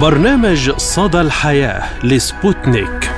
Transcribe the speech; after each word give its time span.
برنامج 0.00 0.70
صدى 0.70 1.20
الحياة 1.20 2.06
لسبوتنيك. 2.06 3.10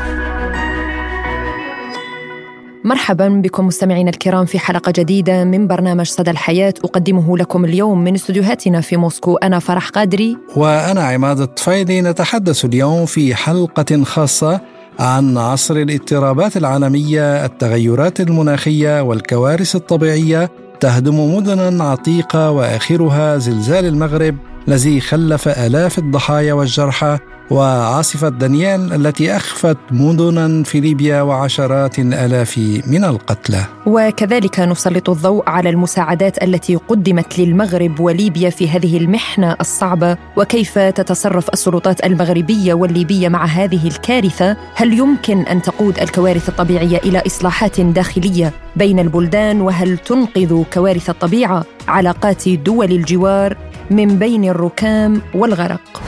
مرحبا 2.84 3.28
بكم 3.28 3.66
مستمعينا 3.66 4.10
الكرام 4.10 4.46
في 4.46 4.58
حلقة 4.58 4.92
جديدة 4.96 5.44
من 5.44 5.66
برنامج 5.66 6.06
صدى 6.06 6.30
الحياة. 6.30 6.74
أقدمه 6.84 7.38
لكم 7.38 7.64
اليوم 7.64 8.04
من 8.04 8.14
استديوهاتنا 8.14 8.80
في 8.80 8.96
موسكو 8.96 9.36
أنا 9.36 9.58
فرح 9.58 9.88
قادري. 9.88 10.36
وأنا 10.56 11.02
عماد 11.02 11.40
الطفيلي. 11.40 12.00
نتحدث 12.00 12.64
اليوم 12.64 13.06
في 13.06 13.34
حلقة 13.34 14.04
خاصة 14.04 14.60
عن 14.98 15.38
عصر 15.38 15.76
الاضطرابات 15.76 16.56
العالمية 16.56 17.44
التغيرات 17.44 18.20
المناخية 18.20 19.02
والكوارث 19.02 19.76
الطبيعية 19.76 20.50
تهدم 20.80 21.36
مدنا 21.36 21.84
عتيقة 21.84 22.50
وآخرها 22.50 23.38
زلزال 23.38 23.84
المغرب. 23.84 24.36
الذي 24.70 25.00
خلف 25.00 25.48
آلاف 25.48 25.98
الضحايا 25.98 26.52
والجرحى 26.52 27.18
وعاصفة 27.50 28.28
دانيال 28.28 28.92
التي 28.92 29.36
أخفت 29.36 29.76
مدنا 29.90 30.62
في 30.62 30.80
ليبيا 30.80 31.22
وعشرات 31.22 31.98
الآلاف 31.98 32.58
من 32.86 33.04
القتلى. 33.04 33.64
وكذلك 33.86 34.60
نسلط 34.60 35.10
الضوء 35.10 35.48
على 35.48 35.70
المساعدات 35.70 36.42
التي 36.42 36.76
قدمت 36.76 37.38
للمغرب 37.38 38.00
وليبيا 38.00 38.50
في 38.50 38.68
هذه 38.68 38.96
المحنة 38.96 39.56
الصعبة. 39.60 40.16
وكيف 40.36 40.78
تتصرف 40.78 41.48
السلطات 41.48 42.06
المغربية 42.06 42.74
والليبية 42.74 43.28
مع 43.28 43.44
هذه 43.44 43.88
الكارثة؟ 43.88 44.56
هل 44.74 44.98
يمكن 44.98 45.40
أن 45.40 45.62
تقود 45.62 45.98
الكوارث 45.98 46.48
الطبيعية 46.48 46.98
إلى 46.98 47.22
إصلاحات 47.26 47.80
داخلية 47.80 48.52
بين 48.76 48.98
البلدان؟ 48.98 49.60
وهل 49.60 49.98
تنقذ 49.98 50.62
كوارث 50.72 51.10
الطبيعة؟ 51.10 51.64
علاقات 51.88 52.48
دول 52.48 52.92
الجوار 52.92 53.69
من 53.90 54.18
بين 54.18 54.44
الركام 54.44 55.22
والغرق. 55.34 56.02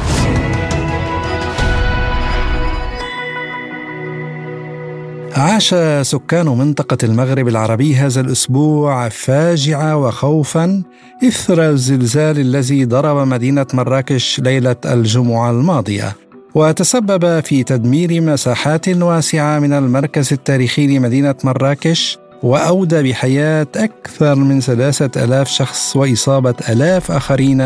عاش 5.37 5.75
سكان 6.03 6.47
منطقة 6.47 6.99
المغرب 7.03 7.49
العربي 7.49 7.95
هذا 7.95 8.21
الأسبوع 8.21 9.09
فاجعة 9.09 9.97
وخوفا 9.97 10.83
إثر 11.25 11.71
الزلزال 11.71 12.39
الذي 12.39 12.85
ضرب 12.85 13.27
مدينة 13.27 13.67
مراكش 13.75 14.41
ليلة 14.41 14.77
الجمعة 14.85 15.51
الماضية. 15.51 16.17
وتسبب 16.55 17.41
في 17.41 17.65
تدمير 17.65 18.21
مساحات 18.21 18.89
واسعة 18.89 19.59
من 19.59 19.73
المركز 19.73 20.33
التاريخي 20.33 20.87
لمدينة 20.87 21.35
مراكش 21.45 22.19
وأودى 22.43 23.11
بحياة 23.11 23.67
أكثر 23.77 24.35
من 24.35 24.61
ثلاثة 24.61 25.25
ألاف 25.25 25.49
شخص 25.49 25.97
وإصابة 25.97 26.55
ألاف 26.69 27.11
آخرين 27.11 27.59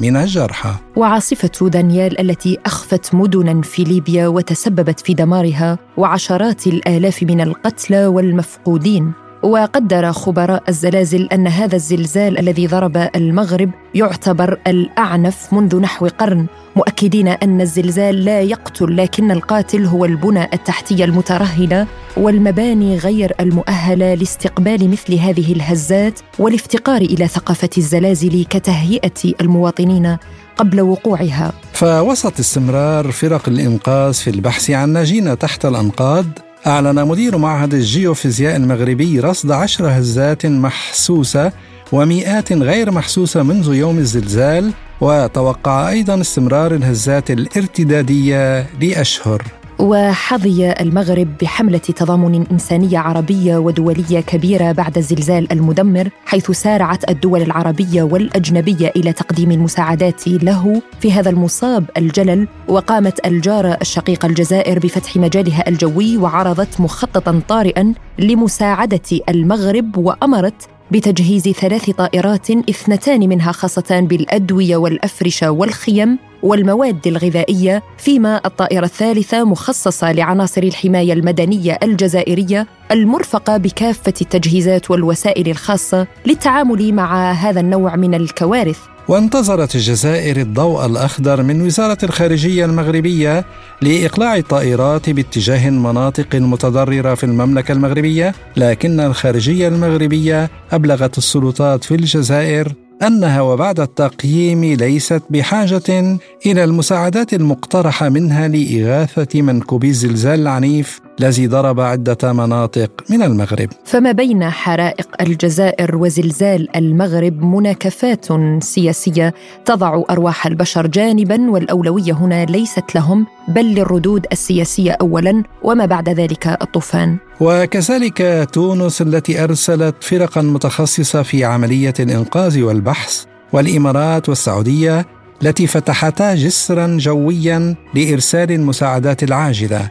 من 0.00 0.16
الجرحى. 0.16 0.74
وعاصفة 0.96 1.68
دانيال 1.68 2.20
التي 2.20 2.58
أخفت 2.66 3.14
مدنا 3.14 3.62
في 3.62 3.84
ليبيا 3.84 4.28
وتسببت 4.28 5.00
في 5.00 5.14
دمارها 5.14 5.78
وعشرات 5.96 6.66
الآلاف 6.66 7.22
من 7.22 7.40
القتلى 7.40 8.06
والمفقودين. 8.06 9.23
وقدر 9.44 10.12
خبراء 10.12 10.62
الزلازل 10.68 11.28
أن 11.32 11.46
هذا 11.46 11.76
الزلزال 11.76 12.38
الذي 12.38 12.66
ضرب 12.66 13.08
المغرب 13.16 13.70
يعتبر 13.94 14.58
الأعنف 14.66 15.52
منذ 15.52 15.80
نحو 15.80 16.06
قرن 16.06 16.46
مؤكدين 16.76 17.28
أن 17.28 17.60
الزلزال 17.60 18.24
لا 18.24 18.40
يقتل 18.40 18.96
لكن 18.96 19.30
القاتل 19.30 19.86
هو 19.86 20.04
البنى 20.04 20.44
التحتية 20.44 21.04
المترهله 21.04 21.86
والمباني 22.16 22.98
غير 22.98 23.32
المؤهلة 23.40 24.14
لاستقبال 24.14 24.90
مثل 24.90 25.14
هذه 25.14 25.52
الهزات 25.52 26.20
والافتقار 26.38 27.00
إلى 27.00 27.28
ثقافة 27.28 27.70
الزلازل 27.78 28.44
كتهيئة 28.44 29.34
المواطنين 29.40 30.16
قبل 30.56 30.80
وقوعها. 30.80 31.52
فوسط 31.72 32.40
استمرار 32.40 33.12
فرق 33.12 33.48
الإنقاذ 33.48 34.12
في 34.12 34.30
البحث 34.30 34.70
عن 34.70 34.88
ناجين 34.88 35.38
تحت 35.38 35.66
الأنقاض 35.66 36.26
أعلن 36.66 37.08
مدير 37.08 37.38
معهد 37.38 37.74
الجيوفيزياء 37.74 38.56
المغربي 38.56 39.20
رصد 39.20 39.50
عشر 39.50 39.98
هزات 39.98 40.46
محسوسة 40.46 41.52
ومئات 41.92 42.52
غير 42.52 42.90
محسوسة 42.90 43.42
منذ 43.42 43.74
يوم 43.74 43.98
الزلزال 43.98 44.72
وتوقع 45.00 45.88
أيضا 45.88 46.20
استمرار 46.20 46.74
الهزات 46.74 47.30
الارتدادية 47.30 48.66
لأشهر. 48.80 49.42
وحظي 49.78 50.72
المغرب 50.72 51.28
بحملة 51.42 51.78
تضامن 51.78 52.46
إنسانية 52.52 52.98
عربية 52.98 53.56
ودولية 53.56 54.20
كبيرة 54.20 54.72
بعد 54.72 54.98
الزلزال 54.98 55.52
المدمر 55.52 56.08
حيث 56.26 56.50
سارعت 56.50 57.10
الدول 57.10 57.42
العربية 57.42 58.02
والأجنبية 58.02 58.92
إلى 58.96 59.12
تقديم 59.12 59.50
المساعدات 59.50 60.28
له 60.28 60.82
في 61.00 61.12
هذا 61.12 61.30
المصاب 61.30 61.84
الجلل 61.96 62.48
وقامت 62.68 63.26
الجارة 63.26 63.78
الشقيقة 63.82 64.26
الجزائر 64.26 64.78
بفتح 64.78 65.16
مجالها 65.16 65.68
الجوي 65.68 66.16
وعرضت 66.16 66.80
مخططا 66.80 67.40
طارئا 67.48 67.94
لمساعدة 68.18 69.20
المغرب 69.28 69.96
وأمرت 69.96 70.68
بتجهيز 70.90 71.48
ثلاث 71.48 71.90
طائرات 71.90 72.50
اثنتان 72.50 73.28
منها 73.28 73.52
خاصتان 73.52 74.06
بالأدوية 74.06 74.76
والأفرشة 74.76 75.50
والخيم 75.50 76.18
والمواد 76.44 77.06
الغذائية 77.06 77.82
فيما 77.98 78.40
الطائرة 78.44 78.84
الثالثة 78.84 79.44
مخصصة 79.44 80.12
لعناصر 80.12 80.62
الحماية 80.62 81.12
المدنية 81.12 81.78
الجزائرية 81.82 82.66
المرفقة 82.90 83.56
بكافة 83.56 84.14
التجهيزات 84.20 84.90
والوسائل 84.90 85.50
الخاصة 85.50 86.06
للتعامل 86.26 86.94
مع 86.94 87.32
هذا 87.32 87.60
النوع 87.60 87.96
من 87.96 88.14
الكوارث. 88.14 88.78
وانتظرت 89.08 89.74
الجزائر 89.74 90.36
الضوء 90.36 90.86
الأخضر 90.86 91.42
من 91.42 91.62
وزارة 91.62 91.98
الخارجية 92.02 92.64
المغربية 92.64 93.44
لإقلاع 93.82 94.36
الطائرات 94.36 95.10
باتجاه 95.10 95.68
المناطق 95.68 96.34
المتضررة 96.34 97.14
في 97.14 97.24
المملكة 97.24 97.72
المغربية 97.72 98.34
لكن 98.56 99.00
الخارجية 99.00 99.68
المغربية 99.68 100.50
أبلغت 100.72 101.18
السلطات 101.18 101.84
في 101.84 101.94
الجزائر 101.94 102.83
أنها 103.06 103.40
وبعد 103.40 103.80
التقييم 103.80 104.64
ليست 104.64 105.22
بحاجة 105.30 106.18
إلى 106.46 106.64
المساعدات 106.64 107.34
المقترحة 107.34 108.08
منها 108.08 108.48
لإغاثة 108.48 109.42
منكوبي 109.42 109.88
الزلزال 109.88 110.40
العنيف 110.40 111.00
الذي 111.20 111.46
ضرب 111.46 111.80
عدة 111.80 112.32
مناطق 112.32 113.04
من 113.10 113.22
المغرب. 113.22 113.68
فما 113.84 114.12
بين 114.12 114.50
حرائق 114.50 115.08
الجزائر 115.20 115.96
وزلزال 115.96 116.76
المغرب 116.76 117.42
مناكفات 117.42 118.26
سياسية 118.62 119.34
تضع 119.64 120.02
أرواح 120.10 120.46
البشر 120.46 120.86
جانبا 120.86 121.50
والأولوية 121.50 122.12
هنا 122.12 122.44
ليست 122.44 122.94
لهم 122.94 123.26
بل 123.48 123.64
للردود 123.74 124.26
السياسية 124.32 124.92
اولا 125.00 125.42
وما 125.62 125.86
بعد 125.86 126.08
ذلك 126.08 126.46
الطوفان. 126.62 127.16
وكذلك 127.40 128.48
تونس 128.52 129.02
التي 129.02 129.44
أرسلت 129.44 129.94
فرقا 130.00 130.42
متخصصة 130.42 131.22
في 131.22 131.44
عملية 131.44 131.94
الإنقاذ 132.00 132.62
والبحث 132.62 133.24
والإمارات 133.52 134.28
والسعودية 134.28 135.06
التي 135.42 135.66
فتحتا 135.66 136.34
جسرا 136.34 136.96
جويا 137.00 137.74
لإرسال 137.94 138.52
المساعدات 138.52 139.22
العاجلة 139.22 139.90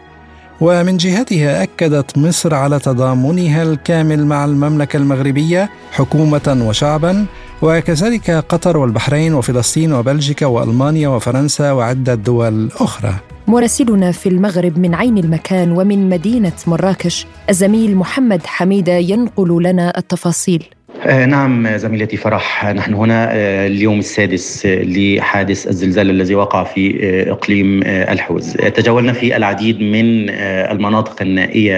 ومن 0.62 0.98
جهتها 0.98 1.64
أكدت 1.64 2.18
مصر 2.18 2.54
على 2.54 2.80
تضامنها 2.80 3.64
الكامل 3.64 4.26
مع 4.26 4.46
المملكة 4.46 4.98
المغربية 4.98 5.70
حكومة 5.92 6.66
وشعبا 6.68 7.26
وكذلك 7.64 8.32
قطر 8.32 8.78
والبحرين 8.78 9.34
وفلسطين 9.34 9.94
وبلجيكا 9.94 10.46
وألمانيا 10.46 11.08
وفرنسا 11.08 11.72
وعدة 11.72 12.16
دول 12.16 12.72
أخرى. 12.80 13.16
مراسلنا 13.48 14.12
في 14.12 14.30
المغرب 14.30 14.78
من 14.80 14.96
عين 14.96 15.18
المكان 15.18 15.72
ومن 15.72 16.10
مدينة 16.10 16.52
مراكش 16.68 17.28
الزميل 17.50 17.96
محمد 17.96 18.46
حميدة 18.46 18.94
ينقل 18.94 19.64
لنا 19.64 19.98
التفاصيل. 19.98 20.64
آه 21.08 21.26
نعم 21.26 21.78
زميلتي 21.78 22.18
فرح 22.18 22.66
نحن 22.66 22.94
هنا 22.94 23.30
آه 23.32 23.68
اليوم 23.68 24.00
السادس 24.00 24.66
آه 24.66 24.84
لحادث 24.84 25.68
الزلزال 25.68 26.10
الذي 26.10 26.36
وقع 26.36 26.64
في 26.64 27.00
آه، 27.04 27.32
إقليم 27.32 27.82
آه، 27.84 28.14
الحوز. 28.14 28.52
تجولنا 28.54 29.14
في 29.14 29.38
العديد 29.38 29.82
من 29.82 30.30
آه، 30.30 30.72
المناطق 30.72 31.22
النائية 31.22 31.78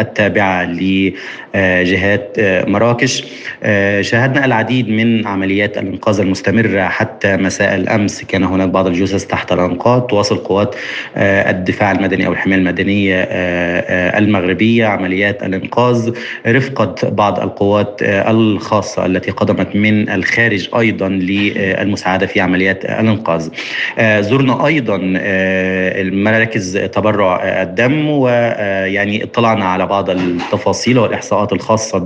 التابعة 0.00 0.64
لجهات 0.64 2.36
مراكش. 2.68 3.24
شاهدنا 4.00 4.44
العديد 4.44 4.88
من 4.88 5.26
عمليات 5.26 5.78
الإنقاذ 5.78 6.20
المستمرة 6.20 6.88
حتى 6.88 7.36
مساء 7.36 7.74
الأمس. 7.74 8.24
كان 8.24 8.44
هناك 8.44 8.68
بعض 8.68 8.86
الجثث 8.86 9.26
تحت 9.26 9.52
الأنقاض 9.52 10.06
تواصل 10.06 10.36
قوات 10.36 10.74
الدفاع 11.16 11.92
المدني 11.92 12.26
أو 12.26 12.32
الحماية 12.32 12.58
المدنية 12.58 13.22
المغربية 14.18 14.86
عمليات 14.86 15.42
الإنقاذ. 15.42 16.10
رفقة 16.46 16.94
بعض 17.08 17.40
القوات 17.40 18.02
الخاصة 18.64 19.06
التي 19.06 19.30
قدمت 19.30 19.76
من 19.76 20.08
الخارج 20.10 20.68
أيضا 20.78 21.08
للمساعدة 21.08 22.26
في 22.26 22.40
عمليات 22.40 22.84
الإنقاذ. 22.84 23.48
زرنا 24.00 24.66
أيضا 24.66 24.98
مراكز 26.12 26.78
تبرع 26.78 27.42
الدم 27.62 28.08
ويعني 28.08 29.24
اطلعنا 29.24 29.64
على 29.64 29.86
بعض 29.86 30.10
التفاصيل 30.10 30.98
والإحصاءات 30.98 31.52
الخاصة 31.52 31.98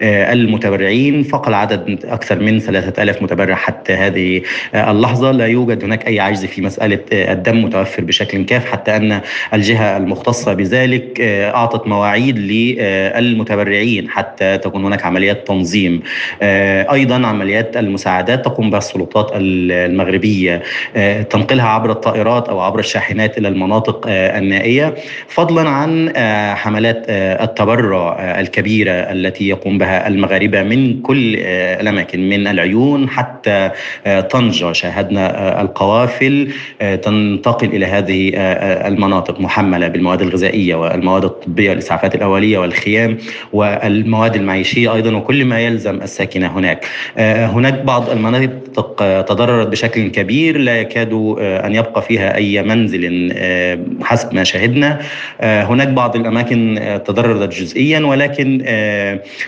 بالمتبرعين. 0.00 1.22
فقط 1.22 1.48
العدد 1.48 2.04
أكثر 2.04 2.40
من 2.40 2.58
3000 2.58 3.22
متبرع 3.22 3.54
حتى 3.54 3.92
هذه 3.92 4.42
اللحظة. 4.74 5.30
لا 5.30 5.46
يوجد 5.46 5.84
هناك 5.84 6.06
أي 6.06 6.20
عجز 6.20 6.44
في 6.44 6.62
مسألة 6.62 6.98
الدم 7.12 7.64
متوفر 7.64 8.04
بشكل 8.04 8.44
كاف 8.44 8.64
حتى 8.64 8.96
أن 8.96 9.20
الجهة 9.54 9.96
المختصة 9.96 10.54
بذلك 10.54 11.20
أعطت 11.20 11.86
مواعيد 11.86 12.38
للمتبرعين 12.38 14.10
حتى 14.10 14.58
تكون 14.58 14.84
هناك 14.84 15.04
عمليات 15.04 15.46
تنظيم. 15.46 15.81
أيضا 16.92 17.26
عمليات 17.26 17.76
المساعدات 17.76 18.44
تقوم 18.44 18.70
بها 18.70 18.78
السلطات 18.78 19.30
المغربية 19.34 20.62
تنقلها 21.30 21.68
عبر 21.68 21.90
الطائرات 21.90 22.48
أو 22.48 22.60
عبر 22.60 22.78
الشاحنات 22.78 23.38
إلى 23.38 23.48
المناطق 23.48 24.04
النائية 24.08 24.94
فضلا 25.28 25.68
عن 25.68 26.12
حملات 26.56 27.04
التبرع 27.08 28.16
الكبيرة 28.40 28.92
التي 28.92 29.48
يقوم 29.48 29.78
بها 29.78 30.08
المغاربة 30.08 30.62
من 30.62 31.02
كل 31.02 31.36
الأماكن 31.80 32.28
من 32.28 32.46
العيون 32.46 33.08
حتى 33.08 33.70
طنجة. 34.30 34.72
شاهدنا 34.72 35.60
القوافل 35.60 36.52
تنتقل 37.02 37.66
إلى 37.66 37.86
هذه 37.86 38.32
المناطق 38.88 39.40
محملة 39.40 39.88
بالمواد 39.88 40.22
الغذائية 40.22 40.74
والمواد 40.74 41.24
الطبية 41.24 41.70
والاسعافات 41.70 42.14
الأولية 42.14 42.58
والخيام 42.58 43.18
والمواد 43.52 44.34
المعيشية 44.36 44.94
أيضا 44.94 45.16
وكل 45.16 45.44
ما 45.44 45.60
يلزم 45.72 46.02
الساكنة 46.02 46.58
هناك. 46.58 46.86
هناك 47.54 47.74
بعض 47.82 48.10
المناطق 48.10 48.50
تضررت 49.28 49.66
بشكل 49.66 50.08
كبير 50.08 50.58
لا 50.58 50.80
يكاد 50.80 51.12
أن 51.38 51.74
يبقى 51.74 52.02
فيها 52.02 52.36
أي 52.36 52.62
منزل 52.62 53.32
حسب 54.02 54.34
ما 54.34 54.44
شاهدنا. 54.44 55.00
هناك 55.40 55.88
بعض 55.88 56.16
الأماكن 56.16 56.80
تضررت 57.04 57.54
جزئيا 57.54 58.00
ولكن 58.00 58.58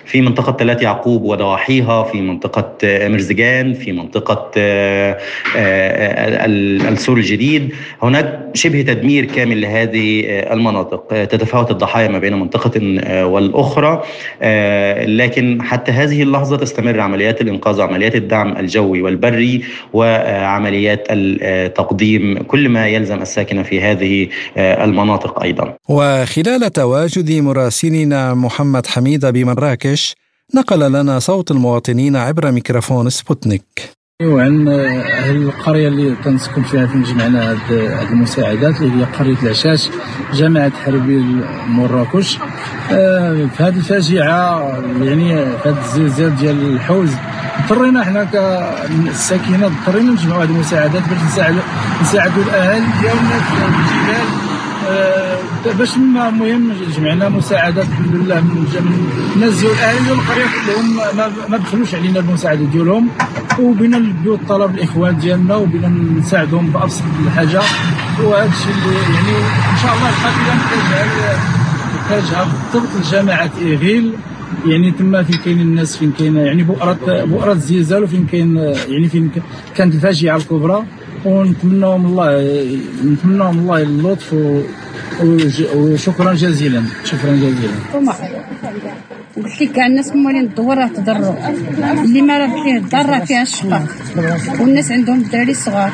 في 0.05 0.21
منطقة 0.21 0.53
تلات 0.53 0.83
يعقوب 0.83 1.23
وضواحيها 1.23 2.03
في 2.03 2.21
منطقة 2.21 2.79
مرزجان 2.85 3.73
في 3.75 3.93
منطقة 3.93 4.51
السور 6.89 7.17
الجديد. 7.17 7.73
هناك 8.03 8.41
شبه 8.55 8.83
تدمير 8.83 9.25
كامل 9.25 9.61
لهذه 9.61 10.25
المناطق. 10.29 11.09
تتفاوت 11.09 11.71
الضحايا 11.71 12.09
ما 12.09 12.19
بين 12.19 12.35
منطقة 12.35 12.81
والأخرى. 13.25 14.03
لكن 15.07 15.63
حتى 15.63 15.93
هذه 15.93 16.23
اللحظة 16.23 16.57
تستمر 16.57 17.01
عمليات 17.01 17.41
الإنقاذ 17.41 17.81
وعمليات 17.81 18.15
الدعم 18.15 18.57
الجوي 18.57 19.03
والبري 19.15 19.65
وعمليات 19.93 21.07
تقديم 21.77 22.43
كل 22.43 22.69
ما 22.69 22.89
يلزم 22.89 23.23
الساكنة 23.23 23.63
في 23.63 23.81
هذه 23.81 24.29
المناطق 24.59 25.43
أيضا. 25.43 25.75
وخلال 25.89 26.73
تواجد 26.73 27.33
مراسلنا 27.33 28.35
محمد 28.35 28.87
حميدة 28.87 29.31
بمراكش 29.31 30.15
نقل 30.55 30.93
لنا 30.93 31.19
صوت 31.19 31.51
المواطنين 31.51 32.17
عبر 32.17 32.51
ميكروفون 32.53 33.11
سبوتنيك. 33.11 33.65
وعن 34.23 34.69
أهل 34.69 35.37
القرية 35.37 35.89
اللي 35.89 36.15
تنسكن 36.25 36.63
فيها 36.63 36.87
فين 36.87 37.03
جمعنا 37.03 37.51
هاد 37.51 37.59
المساعدات 38.13 38.81
اللي 38.81 39.01
هي 39.01 39.05
قرية 39.05 39.37
العشاش 39.43 39.89
جامعة 40.35 40.73
حربي 40.85 41.25
مراكش 41.69 42.39
آه 42.93 43.49
في 43.57 43.63
هذه 43.63 43.77
الفاجعة 43.77 44.69
يعني 45.03 45.35
في 45.63 45.69
هذا 45.69 45.81
الزلزال 45.81 46.37
ديال 46.37 46.75
الحوز 46.75 47.11
اضطرينا 47.59 48.05
حنا 48.05 48.25
كالساكنه 48.25 49.67
اضطرينا 49.67 50.13
نجمعوا 50.13 50.45
هذه 50.45 50.51
المساعدات 50.51 51.03
باش 51.09 51.19
نساعدوا 51.33 51.63
نساعدوا 52.03 52.43
الأهالي 52.43 52.87
ديالنا 53.01 53.39
في 53.41 53.53
الجبال. 53.65 54.44
باش 55.79 55.97
المهم 55.97 56.73
جمعنا 56.97 57.29
مساعدات 57.29 57.87
الحمد 57.87 58.15
لله 58.15 58.41
من 58.41 58.69
الناس 59.37 59.55
ديال 59.61 59.73
الاهالي 59.73 60.13
القريه 60.13 60.45
كلهم 60.45 60.97
ما, 61.17 61.33
ما 61.49 61.57
بخلوش 61.57 61.95
علينا 61.95 62.21
المساعدة 62.21 62.65
ديالهم. 62.65 63.09
وبينا 63.61 63.99
نلبيو 63.99 64.35
الطلب 64.35 64.75
الاخوان 64.75 65.19
ديالنا 65.19 65.57
وبينا 65.57 65.89
نساعدهم 66.19 66.67
بأبسط 66.67 67.03
الحاجة. 67.27 67.61
وهذا 68.23 68.51
الشيء 68.53 68.75
اللي 68.85 68.95
يعني 69.15 69.37
إن 69.73 69.79
شاء 69.83 69.95
الله 69.95 70.09
القافله 70.09 70.55
نحتاجها 70.55 71.41
نحتاجها 71.97 72.49
بالضبط 72.73 72.89
لجماعه 73.01 73.51
إيغيل. 73.63 74.13
يعني 74.67 74.91
تما 74.91 75.23
فين 75.23 75.37
كاين 75.45 75.61
الناس 75.61 75.97
فين 75.97 76.13
كاين 76.19 76.37
يعني 76.37 76.63
بؤره 76.63 76.99
بؤرة 77.25 77.53
الزلزال 77.53 78.03
وفين 78.03 78.27
كاين 78.33 78.57
يعني 78.89 79.09
فين 79.09 79.31
كانت 79.77 79.95
الفاجعة 79.95 80.37
الكبرى. 80.37 80.85
ونتمناهم 81.25 82.07
الله 82.07 82.29
نتمناهم 83.07 83.59
الله 83.59 83.83
اللطف 83.83 84.35
وشكرا 85.77 86.35
جزيلا. 86.35 86.83
شكرا 87.05 87.33
جزيلا. 87.33 87.77
قلت 89.37 89.63
لك 89.63 89.73
كاع 89.73 89.87
الناس 89.87 90.17
موالين 90.17 90.45
الدور 90.45 90.79
راه 90.79 90.87
تضروا. 90.87 91.35
اللي 92.05 92.23
ما 92.23 92.39
راه 92.39 92.63
فيه 92.63 92.77
الدار 92.77 93.07
راه 93.07 93.25
فيها 93.25 93.43
الشقق 93.43 93.87
والناس 94.61 94.93
عندهم 94.93 95.21
الدراري 95.21 95.55
صغار. 95.55 95.93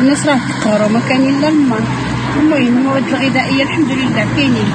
الناس 0.00 0.26
راه 0.26 0.38
تقهروا 0.48 0.88
ما 0.88 1.00
كاين 1.08 1.20
إلا 1.20 1.48
الماء 1.48 1.82
المهم 2.40 2.66
المواد 2.66 3.02
الغذائية 3.08 3.62
الحمد 3.62 3.90
لله 3.90 4.26
كاينين. 4.36 4.68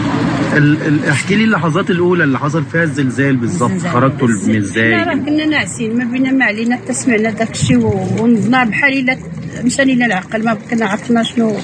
احكي 1.09 1.35
لي 1.35 1.43
اللحظات 1.43 1.89
الأولى 1.89 2.23
اللي 2.23 2.39
حصل 2.39 2.63
فيها 2.65 2.83
الزلزال 2.83 3.35
بالظبط 3.35 3.81
خرجتوا 3.93 4.27
من 4.27 4.55
إزاي؟ 4.55 4.93
راه 4.93 5.13
كنا 5.13 5.45
ناعسين. 5.45 5.97
ما 5.97 6.03
بينا 6.03 6.31
ما 6.31 6.45
علينا 6.45 6.75
حتى 6.75 6.93
سمعنا 6.93 7.29
داك 7.29 7.51
الشيء 7.51 7.77
ونضنا 8.19 8.63
بحال 8.63 8.93
إلا 8.99 9.17
مشى 9.63 9.83
لنا 9.83 10.05
العقل 10.05 10.43
ما 10.43 10.57
كنا 10.69 10.85
عرفنا 10.85 11.23
شنو. 11.23 11.57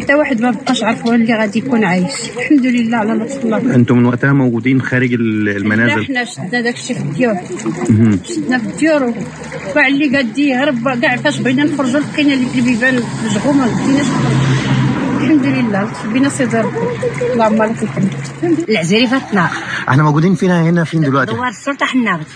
حتى 0.00 0.14
واحد 0.14 0.40
ما 0.40 0.50
بقاش 0.50 0.82
عارف 0.82 1.08
اللي 1.08 1.34
غادي 1.34 1.58
يكون 1.58 1.84
عايش. 1.84 2.12
الحمد 2.36 2.66
لله 2.66 2.96
على 2.96 3.12
لطف 3.12 3.44
الله 3.44 3.74
أنتم 3.74 3.98
من 3.98 4.04
وقتها 4.04 4.32
موجودين 4.32 4.82
خارج 4.82 5.12
المنازل. 5.14 6.02
إحنا 6.02 6.24
شدنا 6.24 6.60
داك 6.60 6.74
الشيء 6.74 6.96
في 6.96 7.02
الديور. 7.02 7.36
شدنا 8.24 8.58
في 8.58 8.66
الديور. 8.66 9.14
وكاع 9.70 9.86
اللي 9.86 10.16
قادي 10.16 10.48
يهرب 10.48 11.00
كاع 11.00 11.16
فاش 11.16 11.38
بغينا 11.38 11.64
نخرجوا 11.64 12.00
لقينا 12.00 12.34
اللي 12.34 12.46
البيبان 12.54 13.02
مجغومه 13.24 13.66
ما 13.66 14.02
صدر 16.28 16.64
اللهم 17.32 17.62
لك 17.62 17.82
الحمد 17.82 18.14
العزيري 18.68 19.06
فاتنا 19.06 19.50
إحنا 19.88 20.02
موجودين 20.02 20.34
فينا 20.34 20.62
هنا 20.62 20.84
فين 20.84 21.00
دلوقتي؟ 21.00 21.32
دوار 21.32 21.48
السلطه 21.48 21.86
حنابت 21.86 22.26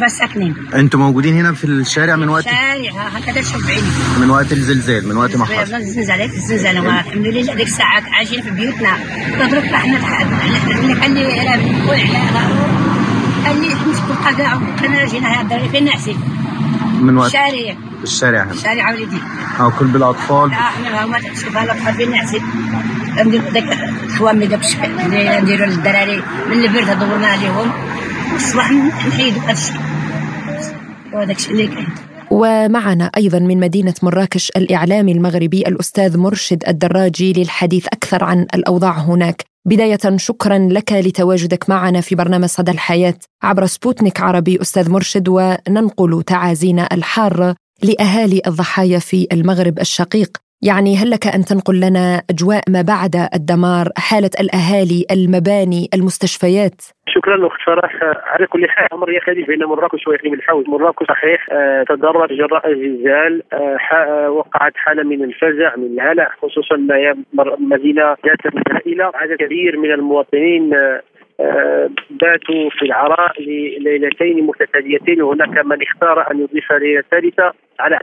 فاش 0.00 0.10
ساكنين 0.10 0.54
أنتم 0.74 0.98
موجودين 0.98 1.34
هنا 1.34 1.52
في 1.52 1.64
الشارع 1.64 2.16
من 2.16 2.28
وقت 2.28 2.44
شارع 2.44 3.08
هكذا 3.08 3.40
تشوف 3.40 3.66
بعيني 3.66 3.86
من 4.20 4.30
وقت 4.30 4.52
الزلزال 4.52 5.08
من 5.08 5.16
وقت 5.16 5.36
ما 5.36 5.44
حصل 5.44 5.74
الزلزال 5.74 6.20
الزلزال 6.20 6.76
الحمد 6.76 7.26
لله 7.26 7.52
هذيك 7.52 7.66
الساعات 7.66 8.02
عايشين 8.02 8.42
في 8.42 8.50
بيوتنا 8.50 8.96
نضرب 9.40 9.64
إحنا 9.64 9.98
اللي 10.80 10.94
كان 10.94 11.16
يقول 11.16 11.36
على 11.40 11.62
قال 13.46 13.60
لي 13.60 13.68
نسكت 13.68 14.36
كاع 14.38 14.58
كنا 14.80 15.04
جينا 15.04 15.28
هذا 15.28 15.68
فين 15.68 15.84
نعسين 15.84 16.41
من 17.02 17.16
وقت؟ 17.16 17.26
الشارع. 17.26 17.76
الشارع. 18.02 18.42
هنا 18.42 18.52
الشارع 18.52 18.90
وليدي. 18.90 19.16
أو 19.60 19.70
كل 19.70 19.86
بالأطفال؟ 19.86 20.50
لا 20.50 20.56
إحنا 20.56 21.04
هما 21.04 21.18
تشوف 21.18 21.58
الاطفال 21.58 21.94
فين 21.94 22.10
نعسين 22.10 22.42
ندير 23.18 23.50
داك 23.50 23.78
خوامي 24.18 24.46
داك 24.46 24.60
الشباب 24.60 24.90
نديروا 25.42 25.66
للدراري. 25.66 26.22
من 26.50 26.64
البرد 26.64 26.98
دورنا 26.98 27.26
عليهم. 27.26 27.72
الصباح 28.34 28.72
نحيدوا 28.72 29.42
هذا 29.42 29.52
الشيء 29.52 29.80
وهذاك 31.12 31.36
الشيء 31.36 31.52
اللي 31.52 31.66
كاين. 31.66 31.88
ومعنا 32.30 33.10
أيضا 33.16 33.38
من 33.38 33.60
مدينة 33.60 33.94
مراكش 34.02 34.52
الإعلامي 34.56 35.12
المغربي 35.12 35.62
الأستاذ 35.68 36.18
مرشد 36.18 36.62
الدراجي 36.68 37.32
للحديث 37.32 37.86
أكثر 37.86 38.24
عن 38.24 38.46
الأوضاع 38.54 38.98
هناك. 38.98 39.51
بداية 39.64 40.16
شكرا 40.16 40.58
لك 40.58 40.92
لتواجدك 40.92 41.70
معنا 41.70 42.00
في 42.00 42.14
برنامج 42.14 42.48
صدى 42.48 42.70
الحياة 42.70 43.14
عبر 43.42 43.66
سبوتنيك 43.66 44.20
عربي 44.20 44.60
أستاذ 44.60 44.90
مرشد 44.90 45.28
وننقل 45.28 46.22
تعازينا 46.22 46.88
الحاره 46.92 47.56
لأهالي 47.82 48.42
الضحايا 48.46 48.98
في 48.98 49.26
المغرب 49.32 49.80
الشقيق. 49.80 50.36
يعني 50.62 50.96
هل 50.96 51.10
لك 51.10 51.26
أن 51.26 51.42
تنقل 51.50 51.76
لنا 51.80 52.22
أجواء 52.30 52.62
ما 52.68 52.82
بعد 52.82 53.14
الدمار، 53.34 53.86
حالة 53.96 54.30
الأهالي، 54.40 55.06
المباني، 55.10 55.88
المستشفيات؟ 55.94 56.80
شكرا 57.08 57.46
أخت 57.46 57.60
فرح. 57.66 57.92
على 58.26 58.46
كل 58.46 58.68
حال 58.68 58.86
أمر 58.92 59.12
يختلف 59.12 59.46
بين 59.46 59.64
مراكش 59.64 60.06
واقليم 60.06 60.34
الحوز 60.34 60.64
مراكش 60.68 61.06
صحيح 61.08 61.46
تضرر 61.88 62.34
جراء 62.34 62.72
الزلزال 62.72 63.42
وقعت 64.28 64.72
حالة 64.76 65.02
من 65.02 65.24
الفزع 65.24 65.76
من 65.76 65.86
الهلع 65.86 66.30
خصوصا 66.42 66.76
مدينة 67.58 68.02
ذات 68.26 68.42
عدد 69.14 69.36
كبير 69.38 69.76
من 69.76 69.92
المواطنين 69.92 70.74
باتوا 72.10 72.70
في 72.70 72.82
العراء 72.82 73.42
لليلتين 73.42 74.46
متتاليتين 74.46 75.22
وهناك 75.22 75.64
من 75.64 75.82
اختار 75.82 76.30
أن 76.30 76.40
يضيف 76.40 76.72
ليلة 76.72 77.02
ثالثة 77.10 77.52
على 77.80 77.98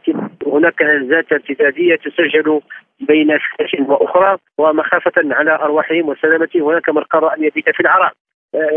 هناك 0.47 0.83
هزات 0.83 1.31
ارتدادية 1.31 1.95
تسجل 1.95 2.61
بين 2.99 3.27
ساعه 3.27 3.89
وأخرى 3.91 4.37
ومخافة 4.57 5.11
على 5.17 5.55
أرواحهم 5.55 6.09
وسلامتهم 6.09 6.63
هناك 6.63 6.89
من 6.89 7.03
قرر 7.03 7.33
أن 7.33 7.43
يبيت 7.43 7.69
في 7.69 7.79
العراء. 7.79 8.13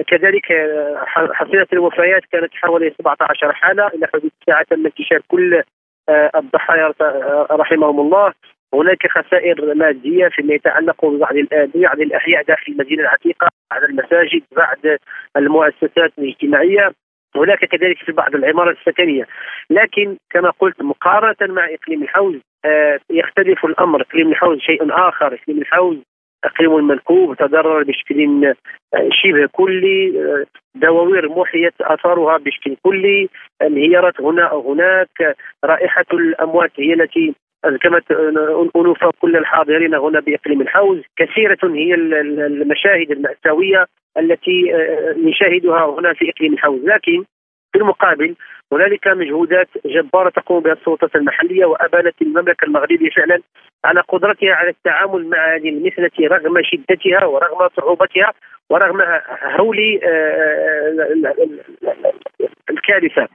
كذلك 0.06 0.47
حصيلة 1.32 1.66
الوفيات 1.73 2.23
كانت 2.32 2.54
حوالي 2.54 2.94
17 2.99 3.52
حالة 3.52 3.87
إلى 3.87 4.06
حدود 4.14 4.30
الساعة 4.40 4.62
تم 4.71 4.87
انتشار 4.87 5.21
كل 5.28 5.62
الضحايا 6.11 6.92
رحمهم 7.50 8.00
الله. 8.00 8.32
هناك 8.75 9.07
خسائر 9.07 9.75
مادية 9.75 10.29
فيما 10.29 10.55
يتعلق 10.55 11.07
ببعض 11.07 11.35
ببعض 11.52 12.00
الأحياء 12.00 12.43
داخل 12.43 12.73
المدينة 12.73 13.02
العتيقة 13.02 13.49
بعض 13.71 13.83
المساجد 13.83 14.43
بعض 14.57 14.79
المؤسسات 15.37 16.12
الاجتماعية. 16.19 16.93
هناك 17.37 17.64
كذلك 17.64 17.99
في 17.99 18.12
بعض 18.12 18.35
العمارات 18.35 18.76
السكنية. 18.79 19.26
لكن 19.71 20.17
كما 20.31 20.50
قلت 20.50 20.83
مقارنة 20.83 21.55
مع 21.55 21.64
إقليم 21.64 22.02
الحوز 22.02 22.41
آه، 22.64 22.99
يختلف 23.11 23.64
الأمر. 23.64 24.00
إقليم 24.00 24.29
الحوز 24.29 24.59
شيء 24.59 24.83
آخر. 24.91 25.26
إقليم 25.26 25.59
الحوز 25.59 25.99
إقليم 26.45 26.88
منكوب 26.88 27.37
تضرر 27.37 27.83
بشكل 27.83 28.47
آه، 28.95 29.09
شبه 29.11 29.49
كلي 29.52 30.21
آه، 30.21 30.45
دواوير 30.75 31.29
محيت 31.29 31.75
آثارها 31.81 32.38
بشكل 32.38 32.76
كلي 32.83 33.29
انهيارات 33.62 34.21
هنا 34.21 34.45
أو 34.45 34.73
هناك 34.73 35.37
رائحة 35.64 36.05
الأموات 36.12 36.71
هي 36.76 36.93
التي 36.95 37.35
أزكمت 37.64 38.11
أنوف 38.76 39.04
كل 39.21 39.37
الحاضرين 39.37 39.95
هنا 39.95 40.21
بإقليم 40.21 40.61
الحوز. 40.61 41.02
كثيرة 41.16 41.59
هي 41.64 41.95
المشاهد 41.95 43.11
المأساوية 43.11 43.87
التي 44.19 44.73
نشاهدها 45.16 45.87
هنا 45.99 46.12
في 46.14 46.31
إقليم 46.31 46.52
الحوز. 46.52 46.85
لكن 46.85 47.25
في 47.73 47.79
المقابل 47.79 48.35
هنالك 48.73 49.09
مجهودات 49.09 49.69
جبارة 49.87 50.29
تقوم 50.31 50.61
بها 50.62 50.73
السلطات 50.73 51.17
المحلية 51.17 51.64
وأبانت 51.64 52.23
المملكة 52.23 52.64
المغربية 52.64 53.11
فعلا 53.11 53.41
على 53.85 54.00
قدرتها 54.00 54.55
على 54.55 54.71
التعامل 54.71 55.26
مع 55.26 55.55
هذه 55.55 55.69
المثلة 55.69 56.11
رغم 56.21 56.62
شدتها 56.62 57.25
ورغم 57.25 57.69
صعوبتها 57.76 58.33
ورغم 58.71 59.02
هول 59.43 60.00
الكارثة. 62.71 63.29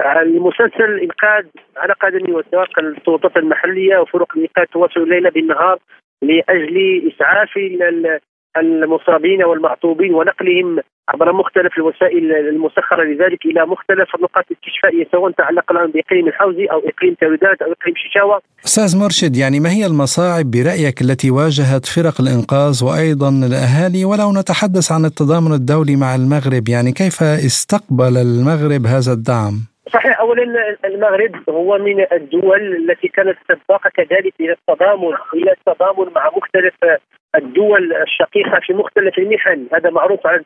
المسلسل 0.00 1.00
إنقاذ 1.00 1.46
على 1.76 1.92
قدم 1.92 2.34
وساق 2.34 2.78
السلطات 2.78 3.36
المحلية 3.36 3.98
وفرق 3.98 4.36
الإنقاذ 4.36 4.64
تواصل 4.64 5.02
الليل 5.02 5.30
بالنهار 5.30 5.78
لأجل 6.22 7.10
إسعاف 7.14 7.58
المصابين 8.56 9.44
والمعطوبين 9.44 10.14
ونقلهم 10.14 10.80
عبر 11.14 11.32
مختلف 11.32 11.72
الوسائل 11.78 12.32
المسخرة 12.32 13.04
لذلك 13.04 13.46
إلى 13.46 13.66
مختلف 13.66 14.14
النقاط 14.16 14.44
الاستشفائيه 14.50 15.06
سواء 15.12 15.30
تعلق 15.30 15.72
الآن 15.72 15.90
بإقليم 15.90 16.28
الحوزي 16.28 16.66
أو 16.66 16.78
إقليم 16.78 17.14
تاويدات 17.14 17.62
أو 17.62 17.72
إقليم 17.72 17.94
شيشاوه. 17.96 18.40
أستاذ 18.64 18.98
مرشد 18.98 19.36
يعني 19.36 19.60
ما 19.60 19.70
هي 19.70 19.86
المصاعب 19.86 20.50
برأيك 20.50 21.02
التي 21.02 21.30
واجهت 21.30 21.86
فرق 21.86 22.20
الإنقاذ 22.20 22.84
وأيضا 22.84 23.28
الأهالي 23.48 24.04
ولو 24.04 24.32
نتحدث 24.40 24.92
عن 24.92 25.04
التضامن 25.04 25.52
الدولي 25.52 25.96
مع 25.96 26.14
المغرب 26.14 26.68
يعني 26.68 26.92
كيف 26.92 27.22
استقبل 27.22 28.16
المغرب 28.16 28.86
هذا 28.86 29.12
الدعم؟ 29.12 29.54
صحيح 29.92 30.20
اولا 30.20 30.44
المغرب 30.84 31.32
هو 31.48 31.78
من 31.78 32.06
الدول 32.12 32.62
التي 32.76 33.08
كانت 33.08 33.36
سباقة 33.64 33.90
كذلك 33.96 34.34
إلى 34.40 34.52
التضامن 34.52 35.14
إلى 35.34 35.52
التضامن 35.52 36.12
مع 36.16 36.30
مختلف 36.36 36.74
الدول 37.36 37.92
الشقيقة 37.92 38.60
في 38.60 38.72
مختلف 38.72 39.18
المحن. 39.18 39.66
هذا 39.72 39.90
معروف 39.90 40.26
على 40.26 40.42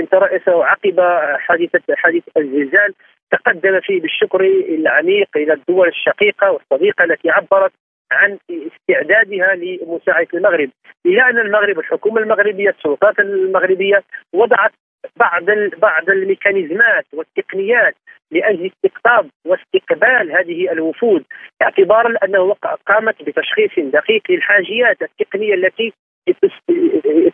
أنت 0.00 0.14
رئيسه 0.14 0.64
عقب 0.64 1.00
حادثه 1.38 1.94
حادثة 1.96 2.32
الزلزال. 2.36 2.94
تقدم 3.30 3.80
فيه 3.80 4.00
بالشكر 4.00 4.40
العميق 4.68 5.28
إلى 5.36 5.52
الدول 5.52 5.88
الشقيقة 5.88 6.50
والصديقة 6.50 7.04
التي 7.04 7.30
عبرت 7.30 7.72
عن 8.12 8.38
استعدادها 8.50 9.54
لمساعدة 9.54 10.28
المغرب. 10.34 10.70
إلى 11.06 11.22
أن 11.22 11.38
المغرب 11.38 11.78
الحكومة 11.78 12.20
المغربية 12.20 12.70
السلطات 12.70 13.18
المغربية 13.18 14.02
وضعت 14.32 14.72
بعض 15.16 15.44
بعض 15.78 16.10
الميكانيزمات 16.10 17.04
والتقنيات 17.12 17.94
لأجل 18.30 18.70
استقطاب 18.70 19.30
واستقبال 19.44 20.32
هذه 20.32 20.72
الوفود 20.72 21.24
اعتبارا 21.62 22.14
أنه 22.24 22.54
قامت 22.86 23.22
بتشخيص 23.22 23.70
دقيق 23.78 24.22
للحاجيات 24.30 25.02
التقنية 25.02 25.54
التي 25.54 25.92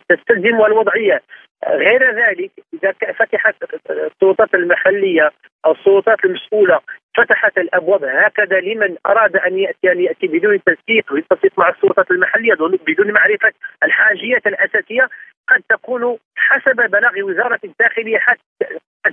تستلزم 0.09 0.65
الوضعيه 0.65 1.21
غير 1.67 2.01
ذلك 2.21 2.51
إذا 2.73 2.93
فتحت 3.19 3.55
السلطات 3.89 4.53
المحلية 4.53 5.31
أو 5.65 5.71
السلطات 5.71 6.25
المسؤولة 6.25 6.79
فتحت 7.17 7.57
الأبواب 7.57 8.03
هكذا 8.03 8.59
لمن 8.59 8.95
أراد 9.05 9.35
أن 9.35 9.57
يأتي 9.59 9.91
أن 9.91 9.99
يأتي 10.01 10.27
بدون 10.27 10.59
تنسيق 10.63 11.13
ويتفق 11.13 11.51
مع 11.57 11.69
السلطات 11.69 12.11
المحلية 12.11 12.53
بدون 12.87 13.11
معرفة 13.11 13.51
الحاجيات 13.83 14.47
الأساسية 14.47 15.09
قد 15.49 15.61
تكون 15.69 16.17
حسب 16.35 16.75
بلاغ 16.75 17.23
وزارة 17.23 17.59
الداخلية 17.63 18.17
حتى 18.17 18.65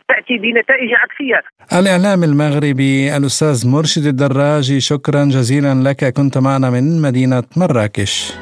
تأتي 0.09 0.39
بنتائج 0.39 0.91
عكسية. 0.95 1.43
الإعلام 1.81 2.25
المغربي 2.25 3.17
الأستاذ 3.17 3.69
مرشد 3.69 4.07
الدراجي 4.07 4.81
شكرا 4.81 5.25
جزيلا 5.25 5.75
لك 5.89 6.15
كنت 6.17 6.39
معنا 6.39 6.71
من 6.71 7.03
مدينة 7.03 7.43
مراكش. 7.57 8.33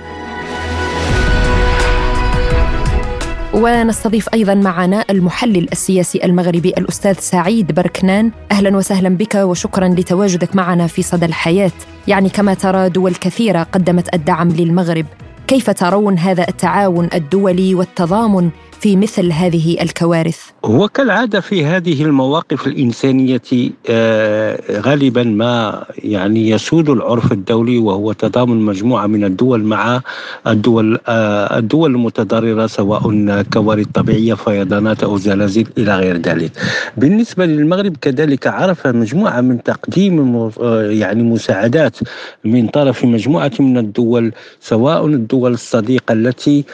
ونستضيف 3.58 4.28
أيضا 4.34 4.54
معنا 4.54 5.04
المحلل 5.10 5.68
السياسي 5.72 6.24
المغربي 6.24 6.68
الأستاذ 6.68 7.14
سعيد 7.18 7.72
بركنان. 7.72 8.30
أهلا 8.52 8.76
وسهلا 8.76 9.08
بك 9.08 9.34
وشكرا 9.34 9.88
لتواجدك 9.88 10.56
معنا 10.56 10.86
في 10.86 11.02
صدى 11.02 11.26
الحياة. 11.26 11.72
يعني 12.08 12.28
كما 12.28 12.54
ترى 12.54 12.88
دول 12.88 13.14
كثيرة 13.14 13.62
قدمت 13.62 14.14
الدعم 14.14 14.48
للمغرب. 14.48 15.06
كيف 15.46 15.70
ترون 15.70 16.18
هذا 16.18 16.48
التعاون 16.48 17.08
الدولي 17.14 17.74
والتضامن 17.74 18.50
في 18.80 18.96
مثل 18.96 19.32
هذه 19.32 19.82
الكوارث؟ 19.82 20.40
وكالعادة 20.62 21.40
في 21.40 21.64
هذه 21.64 22.02
المواقف 22.02 22.66
الإنسانية 22.66 23.42
آه، 23.90 24.80
غالبا 24.80 25.22
ما 25.22 25.84
يعني 25.98 26.50
يسود 26.50 26.88
العرف 26.90 27.32
الدولي 27.32 27.78
وهو 27.78 28.12
تضامن 28.12 28.60
مجموعة 28.60 29.06
من 29.06 29.24
الدول 29.24 29.64
مع 29.64 30.00
الدول 30.46 30.98
آه، 31.08 31.58
الدول 31.58 31.90
المتضررة 31.90 32.66
سواء 32.66 33.42
كوارث 33.52 33.86
طبيعية 33.94 34.34
فيضانات 34.34 35.02
أو 35.02 35.16
زلازل 35.16 35.66
إلى 35.78 35.96
غير 35.96 36.16
ذلك. 36.16 36.52
بالنسبة 36.96 37.46
للمغرب 37.46 37.96
كذلك 37.96 38.46
عرف 38.46 38.86
مجموعة 38.86 39.40
من 39.40 39.62
تقديم 39.62 40.50
آه، 40.60 40.82
يعني 40.90 41.22
مساعدات 41.22 41.96
من 42.44 42.68
طرف 42.68 43.04
مجموعة 43.04 43.52
من 43.60 43.78
الدول 43.78 44.32
سواء 44.60 45.06
الدول 45.06 45.52
الصديقة 45.52 46.12
التي 46.12 46.64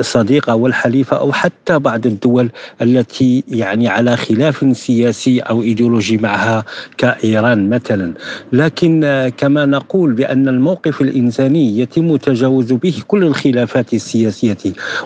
صديقة 0.00 0.54
والحليفة 0.54 1.16
أو 1.16 1.32
حتى 1.32 1.78
بعض 1.78 2.06
الدول 2.06 2.50
التي 2.82 3.15
يعني 3.48 3.88
على 3.88 4.16
خلاف 4.16 4.76
سياسي 4.76 5.40
أو 5.40 5.62
إيديولوجي 5.62 6.16
معها 6.18 6.64
كإيران 6.98 7.70
مثلا. 7.70 8.12
لكن 8.52 9.30
كما 9.36 9.66
نقول 9.66 10.12
بأن 10.12 10.48
الموقف 10.48 11.00
الإنساني 11.00 11.78
يتم 11.78 12.16
تجاوز 12.16 12.72
به 12.72 12.94
كل 13.06 13.22
الخلافات 13.22 13.94
السياسية. 13.94 14.56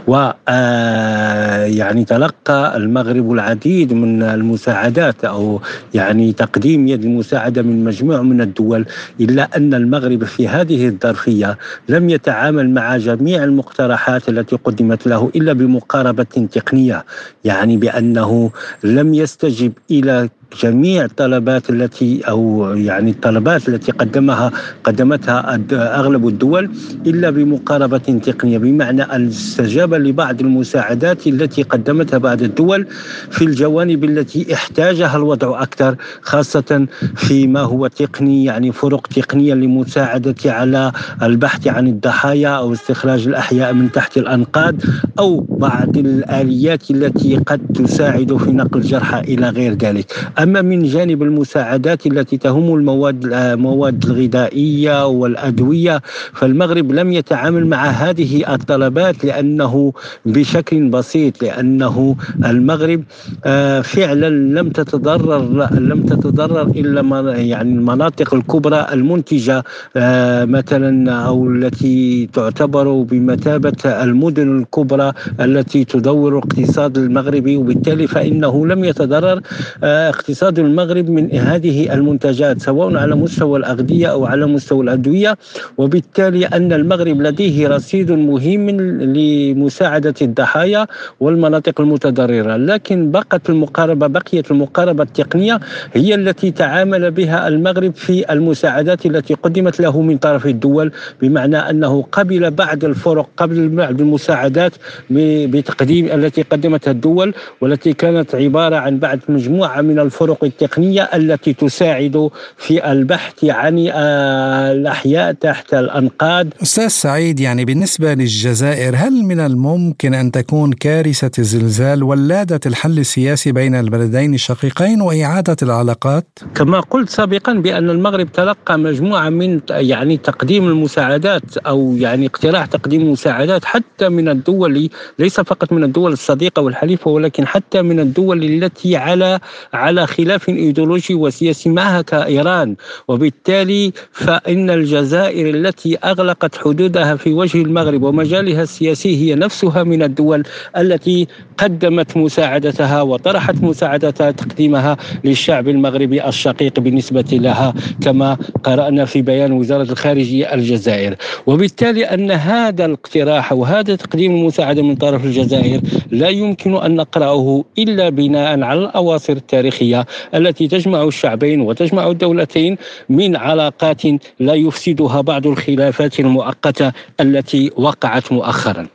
و 0.06 0.30
آه، 0.48 1.64
يعني 1.64 2.04
تلقى 2.04 2.76
المغرب 2.76 3.32
العديد 3.32 3.92
من 3.92 4.22
المساعدات 4.22 5.24
أو 5.24 5.60
يعني 5.94 6.32
تقديم 6.32 6.88
يد 6.88 7.04
المساعدة 7.04 7.62
من 7.62 7.84
مجموعة 7.84 8.22
من 8.22 8.40
الدول 8.40 8.86
إلا 9.20 9.56
أن 9.56 9.74
المغرب 9.74 10.24
في 10.24 10.48
هذه 10.48 10.86
الظرفية 10.88 11.58
لم 11.88 12.10
يتعامل 12.10 12.70
مع 12.70 12.96
جميع 12.96 13.44
المقترحات 13.44 14.28
التي 14.28 14.56
قدمت 14.56 15.06
له 15.06 15.30
إلا 15.36 15.52
بمقاربة 15.52 16.48
تقنية. 16.52 17.04
يعني 17.44 17.76
بانه 18.00 18.50
لم 18.84 19.14
يستجب 19.14 19.72
إلى 19.90 20.28
جميع 20.62 21.04
الطلبات 21.04 21.70
التي 21.70 22.20
أو 22.28 22.72
يعني 22.74 23.10
الطلبات 23.10 23.68
التي 23.68 23.92
قدمها 23.92 24.50
قدمتها 24.84 25.60
أغلب 25.72 26.28
الدول 26.28 26.70
إلا 27.06 27.30
بمقاربة 27.30 27.98
تقنية 27.98 28.58
بمعنى 28.58 29.28
استجاب 29.28 29.94
لبعض 29.94 30.40
المساعدات 30.40 31.26
التي 31.26 31.62
قدمتها 31.62 32.18
بعض 32.18 32.42
الدول 32.42 32.86
في 33.30 33.44
الجوانب 33.44 34.04
التي 34.04 34.54
احتاجها 34.54 35.16
الوضع 35.16 35.62
أكثر 35.62 35.96
خاصة 36.22 36.86
فيما 37.16 37.60
هو 37.60 37.86
تقني 37.86 38.44
يعني 38.44 38.72
فرق 38.72 39.06
تقنية 39.06 39.54
لمساعدة 39.54 40.34
على 40.46 40.92
البحث 41.22 41.66
عن 41.68 41.86
الضحايا 41.86 42.48
أو 42.48 42.72
استخراج 42.72 43.26
الأحياء 43.26 43.72
من 43.72 43.92
تحت 43.92 44.18
الأنقاض 44.18 44.74
أو 45.18 45.40
بعض 45.40 45.96
الآليات 45.96 46.90
التي 46.90 47.36
قد 47.36 47.60
تساعد 47.74 48.36
في 48.36 48.52
نقل 48.52 48.80
الجرحى 48.80 49.20
إلى 49.20 49.48
غير 49.48 49.74
ذلك. 49.74 50.12
أما 50.42 50.62
من 50.62 50.82
جانب 50.82 51.22
المساعدات 51.22 52.06
التي 52.06 52.36
تهم 52.36 52.74
المواد 52.74 53.24
المواد 53.24 54.04
الغذائية 54.04 55.06
والأدوية 55.06 56.02
فالمغرب 56.32 56.92
لم 56.92 57.12
يتعامل 57.12 57.66
مع 57.66 57.84
هذه 57.86 58.54
الطلبات 58.54 59.24
لأنه 59.24 59.92
بشكل 60.26 60.88
بسيط 60.88 61.42
لأنه 61.42 62.16
المغرب 62.44 63.04
آه، 63.44 63.80
فعلا 63.80 64.30
لم 64.30 64.70
تتضرر 64.70 65.68
لم 65.74 66.02
تتضرر 66.02 66.62
إلا 66.62 67.30
يعني 67.30 67.72
المناطق 67.72 68.34
الكبرى 68.34 68.86
المنتجة 68.92 69.64
آه، 69.96 70.44
مثلا 70.44 71.12
أو 71.12 71.46
التي 71.46 72.26
تعتبر 72.32 73.02
بمثابة 73.02 73.76
المدن 73.84 74.58
الكبرى 74.58 75.12
التي 75.40 75.84
تدور 75.84 76.32
الاقتصاد 76.32 76.98
المغربي 76.98 77.56
وبالتالي 77.56 78.06
فإنه 78.06 78.66
لم 78.66 78.84
يتضرر 78.84 79.40
آه، 79.84 80.10
اقتصاد 80.30 80.58
المغرب 80.58 81.10
من 81.10 81.30
هذه 81.32 81.94
المنتجات 81.94 82.62
سواء 82.62 82.96
على 82.96 83.14
مستوى 83.14 83.58
الأغذية 83.58 84.06
أو 84.06 84.26
على 84.26 84.46
مستوى 84.46 84.84
الأدوية. 84.84 85.36
وبالتالي 85.78 86.46
أن 86.46 86.72
المغرب 86.72 87.22
لديه 87.22 87.68
رصيد 87.68 88.12
مهم 88.12 88.70
لمساعدة 89.16 90.14
الضحايا 90.22 90.86
والمناطق 91.20 91.80
المتضررة. 91.80 92.56
لكن 92.56 93.10
بقت 93.10 93.50
المقاربة 93.50 94.06
بقيت 94.06 94.50
المقاربة 94.50 95.02
التقنية 95.02 95.60
هي 95.92 96.14
التي 96.14 96.50
تعامل 96.50 97.10
بها 97.10 97.48
المغرب 97.48 97.94
في 97.94 98.32
المساعدات 98.32 99.06
التي 99.06 99.34
قدمت 99.34 99.80
له 99.80 100.02
من 100.02 100.18
طرف 100.18 100.46
الدول 100.46 100.92
بمعنى 101.22 101.56
أنه 101.56 102.02
قبل 102.12 102.50
بعض 102.50 102.84
الفرق 102.84 103.28
قبل 103.36 103.68
بعض 103.68 104.00
المساعدات 104.00 104.72
بتقديم 105.10 106.06
التي 106.06 106.42
قدمتها 106.42 106.90
الدول 106.90 107.34
والتي 107.60 107.92
كانت 107.92 108.34
عبارة 108.34 108.76
عن 108.76 108.98
بعد 108.98 109.20
مجموعة 109.28 109.80
من 109.80 109.98
الفرق 109.98 110.19
التقنية 110.22 111.02
التي 111.02 111.52
تساعد 111.52 112.30
في 112.56 112.92
البحث 112.92 113.44
عن 113.44 113.90
آه، 113.92 114.72
الأحياء 114.72 115.32
تحت 115.32 115.74
الأنقاض 115.74 116.46
أستاذ 116.62 116.88
سعيد 116.88 117.40
يعني 117.40 117.64
بالنسبة 117.64 118.14
للجزائر 118.14 118.96
هل 118.96 119.24
من 119.24 119.40
الممكن 119.40 120.14
أن 120.14 120.30
تكون 120.30 120.72
كارثة 120.72 121.30
الزلزال 121.38 122.02
ولادة 122.02 122.60
الحل 122.66 122.98
السياسي 122.98 123.52
بين 123.52 123.74
البلدين 123.74 124.34
الشقيقين 124.34 125.00
وإعادة 125.00 125.56
العلاقات؟ 125.62 126.26
كما 126.54 126.80
قلت 126.80 127.10
سابقا 127.10 127.52
بأن 127.52 127.90
المغرب 127.90 128.32
تلقى 128.32 128.78
مجموعة 128.78 129.28
من 129.28 129.60
يعني 129.70 130.16
تقديم 130.16 130.68
المساعدات 130.68 131.56
أو 131.56 131.94
يعني 131.96 132.26
اقتراح 132.26 132.66
تقديم 132.66 133.00
المساعدات 133.00 133.64
حتى 133.64 134.08
من 134.08 134.28
الدول 134.28 134.90
ليس 135.18 135.40
فقط 135.40 135.72
من 135.72 135.84
الدول 135.84 136.12
الصديقة 136.12 136.62
والحليفة 136.62 137.10
ولكن 137.10 137.46
حتى 137.46 137.82
من 137.82 138.00
الدول 138.00 138.44
التي 138.44 138.96
على 138.96 139.40
على 139.72 140.06
خلاف 140.10 140.48
ايديولوجي 140.48 141.14
وسياسي 141.14 141.68
معها 141.68 142.02
كإيران. 142.02 142.76
وبالتالي 143.08 143.92
فإن 144.12 144.70
الجزائر 144.70 145.50
التي 145.54 145.96
أغلقت 145.96 146.56
حدودها 146.56 147.16
في 147.16 147.32
وجه 147.32 147.62
المغرب 147.62 148.02
ومجالها 148.02 148.62
السياسي 148.62 149.16
هي 149.16 149.34
نفسها 149.34 149.82
من 149.82 150.02
الدول 150.02 150.42
التي 150.76 151.26
قدمت 151.58 152.16
مساعدتها 152.16 153.02
وطرحت 153.02 153.54
مساعدتها 153.62 154.30
تقديمها 154.30 154.96
للشعب 155.24 155.68
المغربي 155.68 156.28
الشقيق 156.28 156.80
بالنسبة 156.80 157.24
لها 157.32 157.74
كما 158.02 158.36
قرأنا 158.64 159.04
في 159.04 159.22
بيان 159.22 159.52
وزارة 159.52 159.92
الخارجية 159.92 160.54
الجزائر. 160.54 161.16
وبالتالي 161.46 162.04
أن 162.04 162.30
هذا 162.30 162.84
الاقتراح 162.84 163.52
وهذا 163.52 163.94
تقديم 163.96 164.36
المساعدة 164.36 164.82
من 164.82 164.94
طرف 164.96 165.24
الجزائر 165.24 165.80
لا 166.10 166.28
يمكن 166.28 166.76
أن 166.76 166.96
نقرأه 166.96 167.64
إلا 167.78 168.08
بناء 168.08 168.60
على 168.62 168.80
الأواصر 168.80 169.32
التاريخية. 169.32 169.89
التي 170.34 170.68
تجمع 170.68 171.02
الشعبين 171.02 171.60
وتجمع 171.60 172.10
الدولتين 172.10 172.76
من 173.08 173.36
علاقات 173.36 174.02
لا 174.40 174.54
يفسدها 174.54 175.20
بعض 175.20 175.46
الخلافات 175.46 176.20
المؤقتة 176.20 176.92
التي 177.20 177.70
وقعت 177.76 178.32
مؤخرا. 178.32 178.86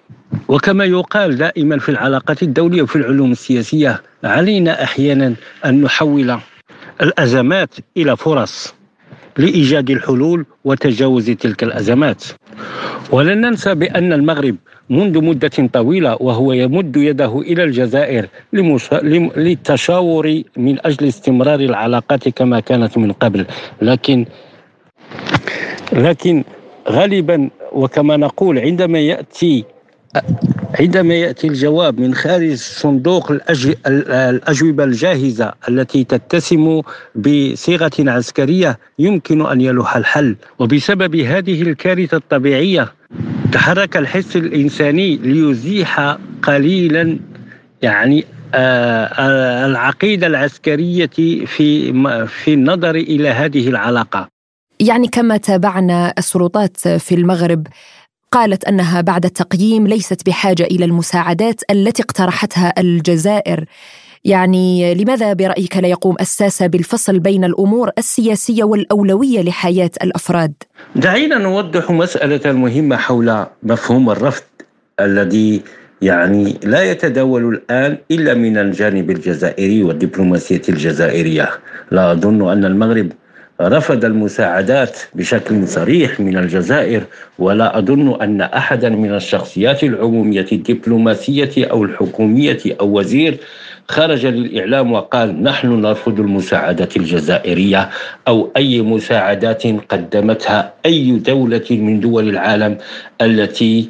وكما 0.47 0.85
يقال 0.85 1.37
دائما 1.37 1.79
في 1.79 1.89
العلاقات 1.89 2.43
الدولية 2.43 2.81
وفي 2.81 2.95
العلوم 2.95 3.31
السياسية 3.31 4.01
علينا 4.23 4.83
أحيانا 4.83 5.33
أن 5.65 5.81
نحول 5.81 6.39
الأزمات 7.01 7.69
إلى 7.97 8.17
فرص 8.17 8.74
لإيجاد 9.37 9.89
الحلول 9.89 10.45
وتجاوز 10.65 11.29
تلك 11.29 11.63
الأزمات. 11.63 12.23
ولن 13.11 13.41
ننسى 13.41 13.75
بأن 13.75 14.13
المغرب 14.13 14.55
منذ 14.89 15.21
مدة 15.23 15.69
طويلة 15.73 16.17
وهو 16.19 16.53
يمد 16.53 16.97
يده 16.97 17.39
إلى 17.41 17.63
الجزائر 17.63 18.27
للتشاور 19.37 20.41
من 20.57 20.77
أجل 20.85 21.07
استمرار 21.07 21.59
العلاقات 21.59 22.29
كما 22.29 22.59
كانت 22.59 22.97
من 22.97 23.11
قبل 23.11 23.45
لكن 23.81 24.25
لكن 25.93 26.43
غالبا 26.89 27.49
وكما 27.71 28.17
نقول 28.17 28.59
عندما 28.59 28.99
يأتي 28.99 29.65
عندما 30.79 31.15
يأتي 31.15 31.47
الجواب 31.47 31.99
من 31.99 32.15
خارج 32.15 32.53
صندوق 32.53 33.31
الأجوبة 33.87 34.83
الجاهزة 34.83 35.53
التي 35.69 36.03
تتسم 36.03 36.81
بصيغة 37.15 37.91
عسكرية 37.99 38.79
يمكن 38.99 39.45
أن 39.45 39.61
يلوح 39.61 39.97
الحل. 39.97 40.35
وبسبب 40.59 41.15
هذه 41.15 41.61
الكارثة 41.61 42.17
الطبيعية 42.17 42.93
تحرك 43.51 43.97
الحس 43.97 44.35
الإنساني 44.35 45.15
ليزيح 45.15 46.17
قليلا 46.43 47.19
يعني 47.81 48.25
آه، 48.53 49.05
آه، 49.05 49.65
العقيدة 49.65 50.27
العسكرية 50.27 51.09
في 51.45 51.93
في 52.27 52.53
النظر 52.53 52.95
إلى 52.95 53.29
هذه 53.29 53.67
العلاقة. 53.67 54.27
يعني 54.79 55.07
كما 55.07 55.37
تابعنا 55.37 56.13
السلطات 56.17 56.77
في 56.87 57.15
المغرب 57.15 57.67
قالت 58.35 58.65
أنها 58.65 59.01
بعد 59.01 59.25
التقييم 59.25 59.87
ليست 59.87 60.25
بحاجة 60.25 60.63
إلى 60.63 60.85
المساعدات 60.85 61.61
التي 61.71 62.03
اقترحتها 62.03 62.73
الجزائر. 62.77 63.65
يعني 64.25 64.95
لماذا 64.95 65.33
برأيك 65.33 65.77
لا 65.77 65.87
يقوم 65.87 66.15
الساسه 66.21 66.67
بالفصل 66.67 67.19
بين 67.19 67.43
الأمور 67.43 67.89
السياسية 67.97 68.63
والأولوية 68.63 69.41
لحياة 69.41 69.91
الأفراد؟ 70.03 70.53
دعينا 70.95 71.37
نوضح 71.37 71.91
مسألة 71.91 72.51
مهمه 72.51 72.95
حول 72.95 73.45
مفهوم 73.63 74.09
الرفض 74.09 74.43
الذي 74.99 75.61
يعني 76.01 76.59
لا 76.63 76.91
يتداول 76.91 77.53
الآن 77.53 77.97
إلا 78.11 78.33
من 78.33 78.57
الجانب 78.57 79.09
الجزائري 79.09 79.83
والدبلوماسية 79.83 80.61
الجزائرية. 80.69 81.49
لا 81.91 82.11
أظن 82.11 82.51
أن 82.51 82.65
المغرب 82.65 83.11
رفض 83.61 84.05
المساعدات 84.05 84.99
بشكل 85.13 85.67
صريح 85.67 86.19
من 86.19 86.37
الجزائر 86.37 87.03
ولا 87.39 87.77
أظن 87.77 88.21
أن 88.21 88.41
أحدا 88.41 88.89
من 88.89 89.15
الشخصيات 89.15 89.83
العمومية 89.83 90.45
الدبلوماسية 90.51 91.65
أو 91.65 91.83
الحكومية 91.83 92.59
أو 92.79 92.99
وزير 92.99 93.37
خرج 93.87 94.25
للإعلام 94.25 94.91
وقال 94.91 95.43
نحن 95.43 95.81
نرفض 95.81 96.19
المساعدات 96.19 96.97
الجزائرية 96.97 97.89
أو 98.27 98.49
أي 98.57 98.81
مساعدات 98.81 99.63
قدمتها 99.89 100.73
أي 100.85 101.11
دولة 101.11 101.65
من 101.71 101.99
دول 101.99 102.29
العالم 102.29 102.77
التي 103.21 103.89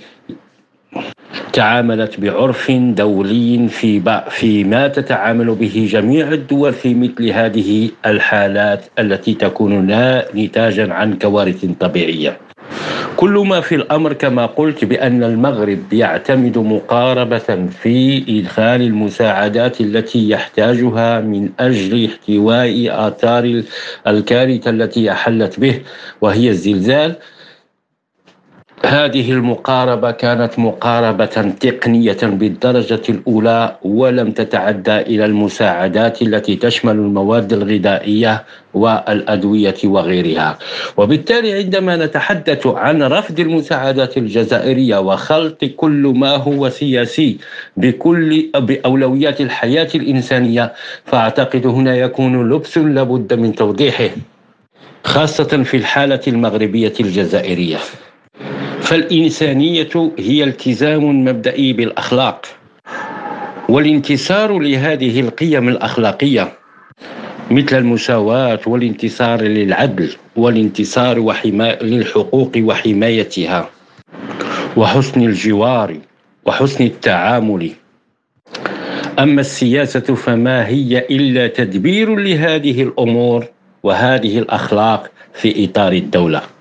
تعاملت 1.54 2.20
بعرف 2.20 2.72
دولي 2.72 3.68
في 3.68 4.02
فيما 4.30 4.88
تتعامل 4.88 5.56
به 5.56 5.88
جميع 5.92 6.28
الدول 6.32 6.74
في 6.74 6.94
مثل 6.94 7.30
هذه 7.30 7.90
الحالات 8.06 8.86
التي 9.00 9.34
تكون 9.34 9.88
نتاجا 10.36 10.94
عن 10.94 11.14
كوارث 11.14 11.66
طبيعية. 11.80 12.38
كل 13.16 13.44
ما 13.48 13.62
في 13.62 13.76
الأمر 13.76 14.14
كما 14.14 14.46
قلت 14.46 14.86
بأن 14.86 15.24
المغرب 15.24 15.94
يعتمد 15.94 16.58
مقاربة 16.58 17.68
في 17.82 18.24
إدخال 18.30 18.82
المساعدات 18.82 19.82
التي 19.82 20.30
يحتاجها 20.30 21.22
من 21.22 21.50
أجل 21.60 22.06
احتواء 22.06 23.08
آثار 23.08 23.64
الكارثة 24.08 24.70
التي 24.70 25.12
أحلت 25.12 25.60
به 25.60 25.82
وهي 26.22 26.50
الزلزال 26.50 27.16
هذه 28.86 29.32
المقاربة 29.32 30.12
كانت 30.12 30.60
مقاربة 30.60 31.26
تقنية 31.60 32.18
بالدرجة 32.24 33.02
الأولى 33.10 33.76
ولم 33.84 34.32
تتعدى 34.32 34.98
إلى 34.98 35.26
المساعدات 35.26 36.22
التي 36.22 36.56
تشمل 36.56 36.92
المواد 36.92 37.54
الغذائية 37.54 38.44
والأدوية 38.74 39.76
وغيرها. 39.84 40.58
وبالتالي 40.98 41.54
عندما 41.54 41.96
نتحدث 41.96 42.68
عن 42.68 43.04
رفض 43.04 43.40
المساعدات 43.40 44.18
الجزائرية 44.18 44.98
وخلط 44.98 45.66
كل 45.66 46.14
ما 46.16 46.36
هو 46.36 46.70
سياسي 46.70 47.38
بكل 47.78 48.52
بأولويات 48.56 49.42
الحياة 49.42 49.90
الإنسانية 49.96 50.74
فأعتقد 51.06 51.68
هنا 51.68 51.96
يكون 51.96 52.50
لبس 52.50 52.78
لابد 52.78 53.34
من 53.34 53.56
توضيحه 53.56 54.10
خاصة 55.04 55.64
في 55.64 55.78
الحالة 55.78 56.22
المغربية 56.28 56.94
الجزائرية. 57.00 57.78
فالإنسانية 58.86 60.12
هي 60.20 60.44
التزام 60.44 61.26
مبدئي 61.26 61.74
بالأخلاق 61.74 62.46
والانتصار 63.70 64.60
لهذه 64.60 65.20
القيم 65.20 65.70
الأخلاقية 65.70 66.54
مثل 67.52 67.78
المساواة 67.78 68.60
والانتصار 68.68 69.42
للعدل 69.42 70.12
والانتصار 70.36 71.20
وحماية 71.20 71.84
للحقوق 71.84 72.52
وحمايتها 72.58 73.70
وحسن 74.78 75.22
الجوار 75.22 75.98
وحسن 76.46 76.84
التعامل. 76.84 77.72
أما 79.20 79.42
السياسة 79.42 80.00
فما 80.00 80.68
هي 80.68 81.06
إلا 81.10 81.48
تدبير 81.48 82.16
لهذه 82.16 82.84
الأمور 82.84 83.46
وهذه 83.84 84.40
الأخلاق 84.40 85.12
في 85.34 85.66
إطار 85.66 85.94
الدولة. 85.94 86.55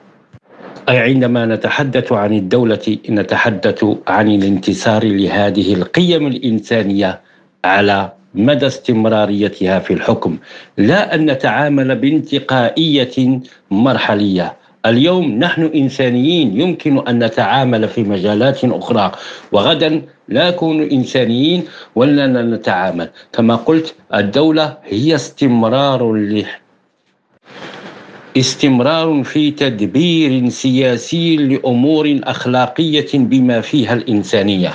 أي 0.89 0.99
عندما 0.99 1.47
نتحدث 1.47 2.13
عن 2.13 2.33
الدولة 2.33 2.99
نتحدث 3.11 3.85
عن 4.09 4.29
الانتصار 4.29 5.05
لهذه 5.05 5.75
القيم 5.75 6.27
الإنسانية 6.27 7.21
على 7.65 8.13
مدى 8.35 8.67
استمراريتها 8.67 9.79
في 9.79 9.93
الحكم. 9.93 10.39
لا 10.79 11.15
أن 11.15 11.31
نتعامل 11.31 11.97
بانتقائية 11.97 13.41
مرحلية. 13.71 14.57
اليوم 14.87 15.39
نحن 15.39 15.71
إنسانيين 15.75 16.61
يمكن 16.61 17.09
أن 17.09 17.25
نتعامل 17.25 17.89
في 17.89 18.03
مجالات 18.03 18.65
أخرى. 18.65 19.13
وغدا 19.53 20.03
لا 20.29 20.51
نكون 20.51 20.83
إنسانيين 20.83 21.65
ولا 21.95 22.27
نتعامل. 22.27 23.09
كما 23.33 23.57
قلت 23.57 23.95
الدولة 24.15 24.77
هي 24.85 25.15
استمرار 25.15 26.13
استمرار 28.37 29.23
في 29.23 29.51
تدبير 29.51 30.49
سياسي 30.49 31.37
لأمور 31.37 32.21
أخلاقية 32.25 33.11
بما 33.15 33.61
فيها 33.61 33.95
الإنسانية. 33.95 34.71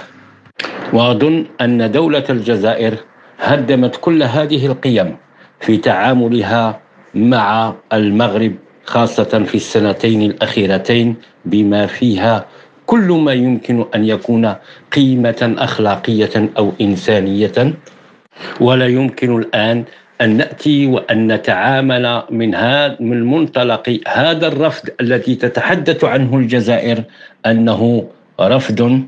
واظن 0.93 1.45
أن 1.61 1.91
دولة 1.91 2.23
الجزائر 2.29 2.93
هدمت 3.39 3.95
كل 4.01 4.23
هذه 4.23 4.65
القيم 4.65 5.15
في 5.59 5.77
تعاملها 5.77 6.79
مع 7.15 7.73
المغرب 7.93 8.53
خاصة 8.85 9.43
في 9.43 9.55
السنتين 9.55 10.21
الأخيرتين 10.21 11.15
بما 11.45 11.85
فيها 11.85 12.45
كل 12.85 13.07
ما 13.11 13.33
يمكن 13.33 13.85
أن 13.95 14.05
يكون 14.05 14.55
قيمة 14.91 15.55
أخلاقية 15.57 16.49
أو 16.57 16.71
إنسانية. 16.81 17.73
ولا 18.59 18.87
يمكن 18.87 19.37
الآن 19.39 19.83
أن 20.21 20.37
نأتي 20.37 20.87
وأن 20.87 21.31
نتعامل 21.31 22.23
من 22.29 22.55
هذا 22.55 22.97
من 22.99 23.23
منطلق 23.23 23.99
هذا 24.07 24.47
الرفض 24.47 24.89
الذي 25.01 25.35
تتحدث 25.35 26.03
عنه 26.03 26.37
الجزائر 26.37 27.03
أنه 27.45 28.07
رفض 28.41 29.01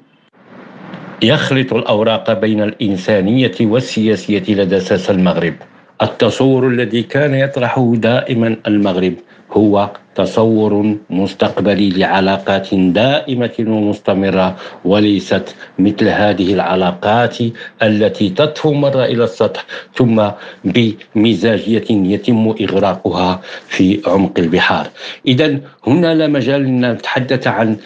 يخلط 1.23 1.73
الأوراق 1.73 2.33
بين 2.33 2.63
الإنسانية 2.63 3.57
والسياسية 3.61 4.43
لدى 4.49 4.79
ساس 4.79 5.09
المغرب. 5.09 5.53
التصور 6.01 6.67
الذي 6.67 7.03
كان 7.03 7.35
يطرحه 7.35 7.93
دائما 7.95 8.57
المغرب. 8.67 9.13
هو 9.53 9.89
تصور 10.15 10.95
مستقبلي 11.09 11.89
لعلاقات 11.89 12.75
دائمة 12.75 13.55
ومستمرة 13.59 14.55
وليست 14.85 15.55
مثل 15.79 16.07
هذه 16.07 16.53
العلاقات 16.53 17.37
التي 17.83 18.29
تطفو 18.29 18.73
مرة 18.73 19.05
إلى 19.05 19.23
السطح 19.23 19.65
ثم 19.95 20.29
بمزاجية 20.65 21.85
يتم 21.89 22.55
إغراقها 22.61 23.41
في 23.67 24.01
عمق 24.07 24.39
البحار. 24.39 24.87
اذا 25.27 25.59
هنا 25.87 26.15
لا 26.15 26.27
مجال 26.27 26.65
أن 26.65 26.91
نتحدث 26.91 27.47
عن 27.47 27.77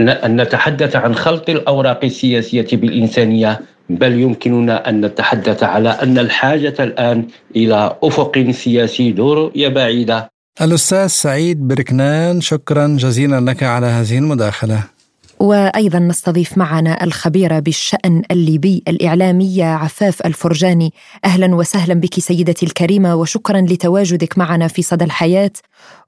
أن 0.00 0.40
نتحدث 0.40 0.96
عن 0.96 1.14
خلط 1.14 1.50
الأوراق 1.50 2.04
السياسية 2.04 2.66
بالإنسانية 2.72 3.60
بل 3.90 4.20
يمكننا 4.20 4.88
أن 4.88 5.06
نتحدث 5.06 5.62
على 5.62 5.88
أن 5.88 6.18
الحاجة 6.18 6.74
الآن 6.80 7.26
إلى 7.56 7.96
أفق 8.02 8.50
سياسي 8.50 9.10
ذو 9.10 9.32
رؤية 9.32 9.68
بعيدة 9.68 10.31
الأستاذ 10.60 11.06
سعيد 11.06 11.68
بركنان 11.68 12.40
شكرا 12.40 12.86
جزيلا 12.86 13.40
لك 13.40 13.62
على 13.62 13.86
هذه 13.86 14.18
المداخلة. 14.18 14.84
وأيضا 15.40 15.98
نستضيف 15.98 16.58
معنا 16.58 17.04
الخبيره 17.04 17.58
بالشأن 17.58 18.22
الليبي 18.30 18.82
الاعلاميه 18.88 19.64
عفاف 19.64 20.26
الفرجاني. 20.26 20.92
أهلا 21.24 21.54
وسهلا 21.54 21.94
بك 21.94 22.20
سيدتي 22.20 22.66
الكريمة 22.66 23.14
وشكرا 23.14 23.60
لتواجدك 23.60 24.38
معنا 24.38 24.68
في 24.68 24.82
صدى 24.82 25.04
الحياة. 25.04 25.52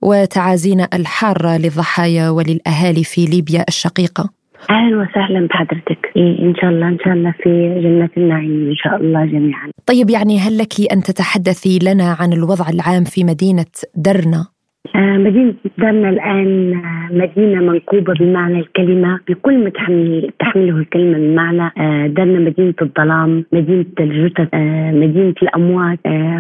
وتعازينا 0.03 0.89
الحارة 0.93 1.57
للضحايا 1.57 2.31
وللأهالي 2.31 3.05
في 3.05 3.27
ليبيا 3.27 3.65
الشقيقة. 3.69 4.31
أهلا 4.71 4.97
وسهلا 4.97 5.47
بحضرتك. 5.47 6.13
إيه 6.17 6.39
إن 6.39 6.55
شاء 6.61 6.71
الله 6.71 6.89
إن 6.89 6.99
شاء 7.05 7.13
الله 7.13 7.35
في 7.43 7.81
جنة 7.83 8.11
النعيم 8.17 8.69
إن 8.69 8.77
شاء 8.77 8.97
الله 8.97 9.27
جميعا. 9.27 9.71
طيب 9.87 10.11
يعني 10.11 10.39
هل 10.39 10.59
لك 10.59 10.93
أن 10.93 11.03
تتحدثي 11.03 11.79
لنا 11.83 12.17
عن 12.21 12.33
الوضع 12.33 12.69
العام 12.69 13.05
في 13.05 13.25
مدينة 13.25 13.67
درنا؟ 13.97 14.54
مدينة 14.97 15.55
درنا 15.79 16.09
الآن 16.11 16.75
آه، 16.75 17.15
مدينة 17.15 17.61
منكوبة 17.61 18.15
بمعنى 18.15 18.61
الكلمة 18.61 19.21
بكل 19.29 19.65
ما 19.65 19.71
تحمل 19.71 20.31
تحمله 20.39 20.77
الكلمة 20.77 21.19
من 21.19 21.35
معنى 21.35 21.71
آه، 21.79 22.07
درنا 22.07 22.39
مدينة 22.39 22.75
الظلام 22.83 23.45
مدينة 23.53 23.85
الجثث 24.01 24.49
مدينة 24.95 25.35
الأموات 25.43 25.99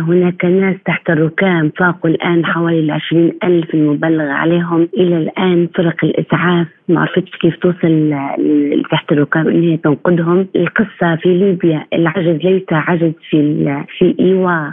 هناك 0.08 0.44
ناس 0.44 0.76
تحت 0.86 1.10
الركام 1.10 1.72
فاقوا 1.76 2.10
الآن 2.10 2.46
حوالي 2.46 2.80
العشرين 2.80 3.32
ألف 3.44 3.74
المبلغ 3.74 4.24
عليهم. 4.24 4.88
إلى 4.98 5.16
الآن 5.16 5.68
فرق 5.74 6.04
الإسعاف 6.04 6.66
ما 6.88 7.00
عرفتش 7.00 7.30
كيف 7.40 7.56
توصل 7.56 8.14
تحت 8.90 9.12
الركاب 9.12 9.48
إن 9.48 9.62
هي 9.62 9.76
تنقذهم 9.76 10.46
القصة 10.56 11.16
في 11.16 11.28
ليبيا 11.28 11.84
العجز 11.92 12.44
ليس 12.44 12.64
عجز 12.72 13.12
في 13.30 13.84
في 13.98 14.14
إيواء 14.20 14.72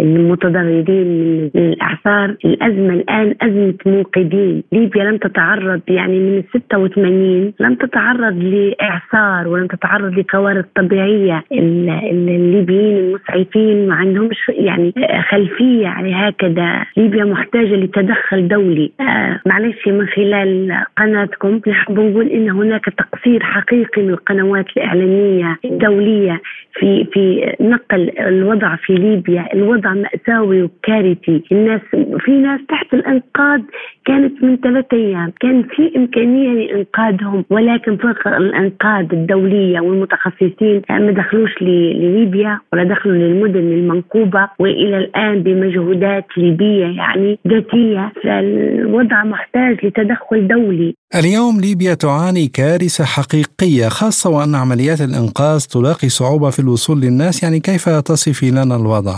المتضررين 0.00 1.06
من 1.06 1.50
الاعصار 1.54 2.36
الازمه 2.44 2.81
الآن 2.90 3.34
أزمة 3.42 3.74
منقذين. 3.86 4.62
ليبيا 4.72 5.04
لم 5.04 5.16
تتعرض 5.16 5.80
يعني 5.88 6.18
من 6.18 6.42
86 6.52 7.52
لم 7.60 7.74
تتعرض 7.74 8.38
لإعصار 8.42 9.48
ولم 9.48 9.66
تتعرض 9.66 10.18
لكوارث 10.18 10.64
طبيعية. 10.76 11.44
الليبيين 11.52 12.96
المسعفين 12.96 13.88
ما 13.88 13.94
عندهمش 13.94 14.48
يعني 14.48 14.94
خلفية 15.30 15.82
يعني 15.82 16.14
هكذا. 16.14 16.84
ليبيا 16.96 17.24
محتاجة 17.24 17.76
لتدخل 17.76 18.48
دولي. 18.48 18.92
آه 19.00 19.40
معلش 19.46 19.88
من 19.88 20.06
خلال 20.06 20.76
قناتكم 20.98 21.60
نحب 21.66 22.00
نقول 22.00 22.26
إن 22.28 22.50
هناك 22.50 22.84
تقصير 22.84 23.42
حقيقي 23.42 24.02
من 24.02 24.10
القنوات 24.10 24.66
الإعلامية 24.76 25.58
الدولية 25.64 26.40
في 26.74 27.04
في 27.12 27.54
نقل 27.60 28.10
الوضع 28.18 28.76
في 28.76 28.94
ليبيا، 28.94 29.48
الوضع 29.54 29.94
مأساوي 29.94 30.62
وكارثي، 30.62 31.42
الناس 31.52 31.80
في 32.18 32.30
ناس 32.32 32.60
تحت 32.72 32.94
الإنقاذ 32.94 33.60
كانت 34.06 34.44
من 34.44 34.56
ثلاثة 34.56 34.96
أيام، 34.96 35.32
كان 35.40 35.62
في 35.62 35.92
إمكانية 35.96 36.50
لإنقاذهم 36.50 37.44
ولكن 37.50 37.96
فرق 37.96 38.28
الإنقاذ 38.28 39.06
الدولية 39.12 39.80
والمتخصصين 39.80 40.82
ما 40.90 41.12
دخلوش 41.12 41.50
لليبيا 41.62 42.60
ولا 42.72 42.84
دخلوا 42.84 43.14
للمدن 43.14 43.58
المنكوبه 43.58 44.48
وإلى 44.58 44.98
الآن 44.98 45.42
بمجهودات 45.42 46.26
ليبية 46.36 46.86
يعني 46.86 47.38
ذاتية. 47.48 48.12
فالوضع 48.24 49.24
محتاج 49.24 49.86
لتدخل 49.86 50.48
دولي. 50.48 50.94
اليوم 51.14 51.60
ليبيا 51.60 51.94
تعاني 51.94 52.46
كارثة 52.48 53.04
حقيقية 53.04 53.88
خاصة 53.88 54.30
وأن 54.30 54.54
عمليات 54.54 55.00
الإنقاذ 55.00 55.60
تلاقي 55.74 56.08
صعوبة 56.08 56.50
في 56.50 56.58
الوصول 56.58 57.00
للناس. 57.00 57.42
يعني 57.42 57.60
كيف 57.60 57.84
تصفي 57.88 58.50
لنا 58.50 58.76
الوضع؟ 58.76 59.16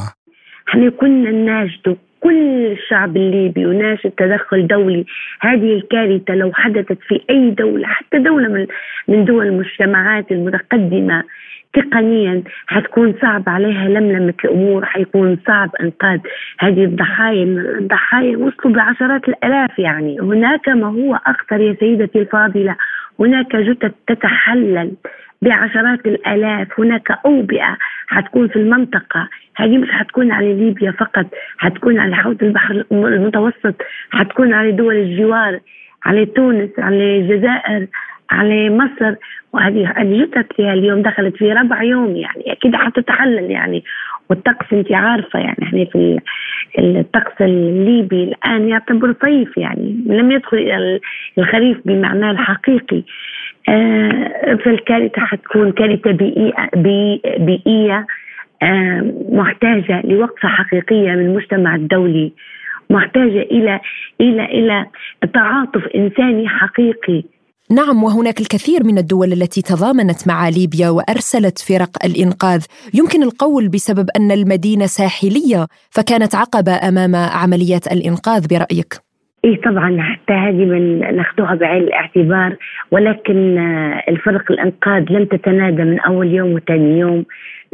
إحنا 0.69 0.91
كنا 0.91 1.31
نناشد 1.31 1.97
كل 2.25 2.67
الشعب 2.73 3.17
الليبي 3.17 3.67
وناشد 3.67 4.11
تدخل 4.11 4.67
دولي. 4.67 5.05
هذه 5.41 5.73
الكارثة 5.73 6.35
لو 6.35 6.53
حدثت 6.53 6.99
في 7.09 7.21
أي 7.31 7.51
دولة 7.51 7.87
حتى 7.87 8.19
دولة 8.19 8.49
من 8.49 8.67
من 9.09 9.25
دول 9.25 9.47
المجتمعات 9.47 10.33
المتقدمة 10.33 11.25
تقنيا 11.75 12.43
حتكون 12.67 13.15
صعب 13.23 13.49
عليها 13.49 13.89
لملمة 13.89 14.35
الأمور 14.45 14.85
حيكون 14.85 15.39
صعب 15.47 15.71
إنقاذ 15.81 16.21
هذه 16.61 16.85
الضحايا. 16.85 17.45
الضحايا 17.79 18.37
وصلوا 18.37 18.75
بعشرات 18.75 19.29
الآلاف 19.29 19.79
يعني. 19.79 20.21
هناك 20.21 20.69
ما 20.69 20.87
هو 20.87 21.21
أخطر 21.27 21.61
يا 21.61 21.77
سيدتي 21.81 22.19
الفاضلة. 22.19 22.77
هناك 23.21 23.57
جثث 23.57 23.93
تتحلل. 24.07 24.93
بعشرات 25.45 26.07
الآلاف. 26.07 26.81
هناك 26.81 27.09
أوبئة 27.27 27.77
حتكون 28.07 28.49
في 28.49 28.57
المنطقة. 28.57 29.29
هذه 29.57 29.79
مش 29.79 29.91
حتكون 29.91 30.33
على 30.33 30.55
ليبيا 30.55 30.91
فقط 30.91 31.27
حتكون 31.59 31.99
على 31.99 32.17
حوض 32.17 32.43
البحر 32.43 32.85
المتوسط 32.93 33.83
حتكون 34.11 34.53
على 34.53 34.73
دول 34.73 34.95
الجوار 34.95 35.61
على 36.05 36.27
تونس 36.27 36.71
على 36.79 37.19
الجزائر 37.19 37.87
على 38.31 38.71
مصر. 38.71 39.15
وهذه 39.53 39.93
هذه 39.97 40.25
جثث 40.25 40.61
اليوم 40.61 41.03
دخلت 41.03 41.37
في 41.37 41.53
ربع 41.53 41.83
يوم 41.83 42.17
يعني. 42.17 42.53
أكيد 42.53 42.77
حتتحلل 42.77 43.51
يعني. 43.51 43.85
والطقس 44.31 44.73
أنت 44.73 44.93
عارفة 44.93 45.39
يعني. 45.39 45.57
إحنا 45.63 45.85
في 45.85 46.21
الطقس 46.79 47.41
الليبي 47.41 48.25
الآن 48.25 48.69
يعتبر 48.69 49.15
صيف 49.23 49.57
يعني. 49.57 50.05
لم 50.07 50.31
يدخل 50.31 51.01
الخريف 51.39 51.79
بمعناه 51.85 52.31
الحقيقي. 52.31 53.03
فالكارثة 54.65 55.21
حتكون 55.21 55.73
كارثة 55.73 56.11
بيئيه 56.11 56.53
بيئيه 57.39 58.07
محتاجة 59.33 60.03
لوقفة 60.05 60.49
حقيقية 60.49 61.11
من 61.11 61.27
المجتمع 61.27 61.75
الدولي 61.75 62.33
محتاجة 62.91 63.43
إلى 63.43 63.81
إلى 64.21 64.45
إلى 64.45 64.87
تعاطف 65.35 65.87
إنساني 65.95 66.49
حقيقي. 66.49 67.25
نعم 67.71 68.05
وهناك 68.05 68.41
الكثير 68.41 68.85
من 68.85 68.99
الدول 68.99 69.33
التي 69.33 69.63
تضامنت 69.63 70.29
مع 70.29 70.49
ليبيا 70.49 70.89
وأرسلت 70.89 71.59
فرق 71.59 72.05
الإنقاذ. 72.05 72.65
يمكن 72.95 73.23
القول 73.23 73.69
بسبب 73.69 74.09
أن 74.17 74.31
المدينة 74.31 74.87
ساحلية 74.87 75.67
فكانت 75.91 76.35
عقبة 76.35 76.89
أمام 76.89 77.17
عمليات 77.17 77.93
الإنقاذ 77.93 78.49
برأيك. 78.49 79.04
إيه 79.45 79.61
طبعا 79.61 80.03
حتى 80.03 80.33
هذه 80.33 80.65
من 80.65 81.17
ناخذوها 81.17 81.55
بعين 81.55 81.83
الاعتبار 81.83 82.57
ولكن 82.91 83.59
آه، 83.59 84.03
الفرق 84.09 84.53
الانقاذ 84.53 85.05
لم 85.11 85.25
تتنادى 85.25 85.85
من 85.85 86.01
أول 86.01 86.33
يوم 86.35 86.53
وثاني 86.53 86.99
يوم. 86.99 87.25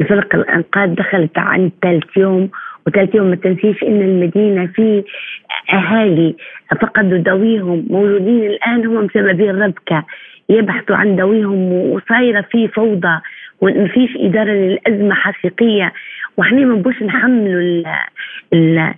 الفرق 0.01 0.35
الانقاذ 0.35 0.95
دخلت 0.95 1.37
عن 1.37 1.71
ثالث 1.81 2.17
يوم 2.17 2.49
وثالث 2.87 3.15
يوم 3.15 3.27
ما 3.27 3.35
تنسيش 3.35 3.83
إن 3.83 4.01
المدينة 4.01 4.65
في 4.65 5.03
أهالي 5.73 6.35
فقدوا 6.81 7.17
ذويهم 7.17 7.85
موجودين 7.89 8.45
الآن 8.45 8.85
هم 8.85 9.05
مسببين 9.05 9.63
ربكه 9.63 10.05
يبحثوا 10.49 10.95
عن 10.95 11.15
ذويهم 11.15 11.71
وصايرة 11.73 12.45
في 12.51 12.67
فوضى 12.67 13.19
وما 13.61 13.87
فيش 13.87 14.09
إدارة 14.17 14.51
للأزمة 14.51 15.15
حقيقية. 15.15 15.93
وإحنا 16.37 16.65
ما 16.65 16.75
نبوش 16.75 17.03
نحملوا 17.03 17.83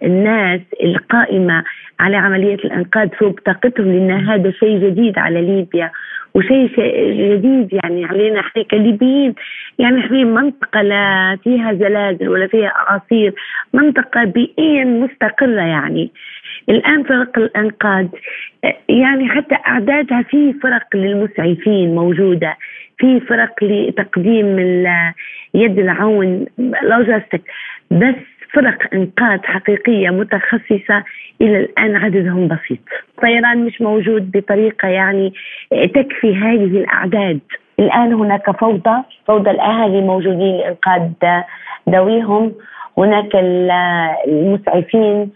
الناس 0.04 0.62
القائمة 0.84 1.64
على 2.00 2.18
عملية 2.18 2.56
الإنقاذ 2.56 3.10
فوق 3.10 3.40
طاقتهم 3.46 3.92
لأن 3.92 4.12
هذا 4.12 4.52
شيء 4.52 4.80
جديد 4.80 5.20
على 5.20 5.42
ليبيا. 5.42 5.92
وشيء 6.36 6.70
جديد 7.36 7.74
يعني 7.84 8.06
علينا 8.06 8.40
إحنا 8.40 8.64
كليبيين. 8.64 9.34
يعني 9.80 10.00
إحنا 10.00 10.24
منطقة 10.24 10.82
لا 10.82 11.38
فيها 11.44 11.74
زلازل 11.74 12.30
ولا 12.30 12.48
فيها 12.48 12.68
اعاصير 12.68 13.34
منطقة 13.74 14.24
بيئيا 14.24 14.86
مستقرة 14.86 15.62
يعني. 15.62 16.12
الآن 16.70 17.04
فرق 17.04 17.38
الانقاذ 17.40 18.08
يعني 18.90 19.30
حتى 19.30 19.56
أعدادها 19.68 20.22
في 20.22 20.54
فرق 20.54 20.96
للمسعفين 20.96 21.96
موجودة 21.96 22.58
في 22.98 23.20
فرق 23.20 23.64
لتقديم 23.64 24.60
يد 25.54 25.80
العون 25.80 26.46
لوجستيك 26.84 27.42
بس 27.92 28.16
فرق 28.54 28.78
إنقاذ 28.94 29.40
حقيقية 29.44 30.10
متخصصة 30.10 31.04
إلى 31.42 31.60
الآن 31.60 31.96
عددهم 31.96 32.48
بسيط. 32.48 32.80
الطيران 33.18 33.66
مش 33.66 33.82
موجود 33.82 34.32
بطريقة 34.32 34.88
يعني 34.88 35.34
تكفي 35.72 36.36
هذه 36.36 36.78
الأعداد. 36.78 37.40
الآن 37.80 38.14
هناك 38.14 38.52
فوضى، 38.52 39.04
فوضى 39.28 39.52
الأهالي 39.52 40.02
موجودين 40.02 40.58
لإنقاذ 40.58 41.10
ذويهم، 41.90 42.54
هناك 42.98 43.36
المسعفين، 44.28 45.32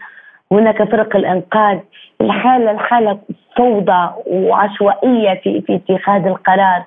هناك 0.52 0.82
فرق 0.82 1.16
الإنقاذ، 1.16 1.78
الحاله 2.20 2.70
الحالة 2.70 3.18
فوضى 3.56 4.10
وعشوائية 4.26 5.34
في 5.34 5.60
في 5.60 5.74
اتخاذ 5.74 6.26
القرار، 6.26 6.84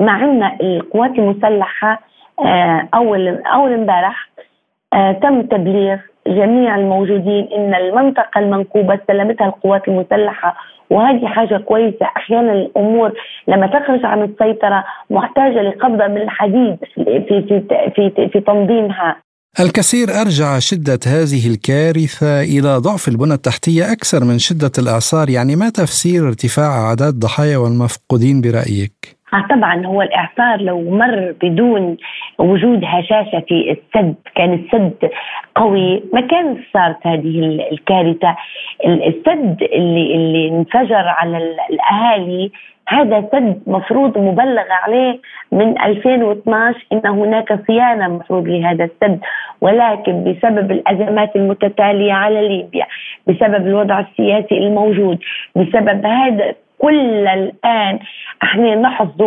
مع 0.00 0.24
إن 0.24 0.42
القوات 0.60 1.10
المسلحة 1.10 2.00
آه، 2.40 2.88
اول 2.94 3.28
أول 3.28 3.72
امبارح 3.72 4.28
تم 5.22 5.42
تبليغ 5.42 5.96
جميع 6.26 6.76
الموجودين 6.76 7.48
إن 7.56 7.74
المنطقة 7.74 8.38
المنكوبة 8.38 8.94
استلمتها 8.94 9.46
القوات 9.46 9.88
المسلحة 9.88 10.56
وهذه 10.90 11.26
حاجة 11.26 11.56
كويسة. 11.56 12.06
أحيانا 12.16 12.52
الأمور 12.52 13.12
لما 13.48 13.66
تخرج 13.66 14.04
عن 14.04 14.22
السيطرة 14.22 14.84
محتاجة 15.10 15.62
لقبضه 15.62 16.06
من 16.06 16.22
الحديد 16.22 16.76
في 16.94 17.42
في 17.48 17.62
في, 17.96 18.28
في 18.32 18.40
تنظيمها. 18.40 19.16
الكثير 19.60 20.08
أرجع 20.20 20.58
شدة 20.58 20.98
هذه 21.06 21.50
الكارثة 21.52 22.40
إلى 22.40 22.76
ضعف 22.78 23.08
البنى 23.08 23.34
التحتية 23.34 23.92
أكثر 23.92 24.24
من 24.24 24.38
شدة 24.38 24.72
الاعصار، 24.78 25.30
يعني 25.30 25.56
ما 25.56 25.68
تفسير 25.70 26.28
ارتفاع 26.28 26.88
أعداد 26.88 27.12
الضحايا 27.14 27.56
والمفقودين 27.56 28.40
برأيك؟ 28.40 29.16
آه 29.34 29.46
طبعا 29.50 29.86
هو 29.86 30.02
الإعصار 30.02 30.60
لو 30.60 30.90
مر 30.90 31.34
بدون 31.42 31.96
وجود 32.38 32.84
هشاشة 32.84 33.40
في 33.48 33.70
السد 33.70 34.14
كان 34.34 34.52
السد 34.52 35.10
قوي. 35.54 36.02
ما 36.12 36.20
كان 36.20 36.56
صارت 36.72 37.06
هذه 37.06 37.68
الكارثة؟ 37.72 38.36
السد 38.86 39.62
اللي 39.62 40.14
اللي 40.14 40.48
انفجر 40.48 41.08
على 41.08 41.56
الأهالي 41.70 42.50
هذا 42.88 43.28
سد 43.32 43.62
مفروض 43.66 44.18
مبلغ 44.18 44.64
عليه 44.70 45.20
من 45.52 45.80
2012 45.82 46.86
إن 46.92 47.06
هناك 47.06 47.66
صيانة 47.66 48.08
مفروض 48.08 48.48
لهذا 48.48 48.84
السد. 48.84 49.20
ولكن 49.60 50.24
بسبب 50.24 50.70
الأزمات 50.70 51.36
المتتالية 51.36 52.12
على 52.12 52.48
ليبيا 52.48 52.86
بسبب 53.26 53.66
الوضع 53.66 54.00
السياسي 54.00 54.58
الموجود 54.58 55.18
بسبب 55.56 56.06
هذا 56.06 56.54
كل 56.84 57.28
الآن 57.28 57.98
إحنا 58.42 58.74
نحظ 58.74 59.22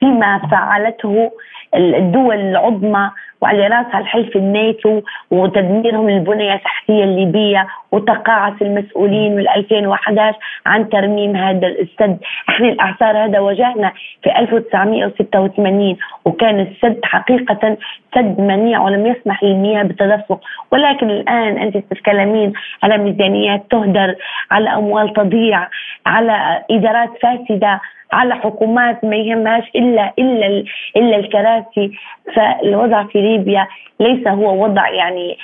فيما 0.00 0.38
فعلته 0.50 1.30
الدول 1.76 2.34
العظمى 2.36 3.10
وعلى 3.40 3.86
الحلف 3.94 4.36
الناتو 4.36 5.00
وتدميرهم 5.30 6.10
للبنيه 6.10 6.54
التحتية 6.54 7.04
الليبية 7.04 7.66
وتقاعس 7.92 8.62
المسؤولين 8.62 9.36
من 9.36 9.48
2011 9.48 10.38
عن 10.66 10.88
ترميم 10.88 11.36
هذا 11.36 11.66
السد، 11.66 12.18
إحنا 12.48 12.68
الأعصار 12.68 13.24
هذا 13.24 13.38
واجهنا 13.38 13.92
في 14.22 14.38
1986 14.38 15.96
وكان 16.24 16.60
السد 16.60 17.00
حقيقة 17.04 17.76
سد 18.14 18.40
منيع 18.40 18.80
ولم 18.80 19.06
يسمح 19.06 19.44
للمياه 19.44 19.82
بالتدفق، 19.82 20.40
ولكن 20.72 21.10
الآن 21.10 21.58
أنت 21.58 21.76
تتكلمين 21.76 22.52
على 22.82 22.98
ميزانيات 22.98 23.62
تهدر، 23.70 24.14
على 24.50 24.74
أموال 24.74 25.12
تضيع، 25.12 25.68
على 26.06 26.64
إدارات 26.70 27.10
فاسدة، 27.22 27.80
على 28.12 28.34
حكومات 28.34 29.04
ما 29.04 29.16
يهمهاش 29.16 29.64
الا 29.76 30.12
إلا 30.18 30.64
إلا 30.96 31.16
الكراسي. 31.16 31.92
فالوضع 32.34 33.02
في 33.02 33.20
ليبيا 33.20 33.66
ليس 34.00 34.28
هو 34.28 34.64
وضع 34.64 34.88
يعني 34.88 35.38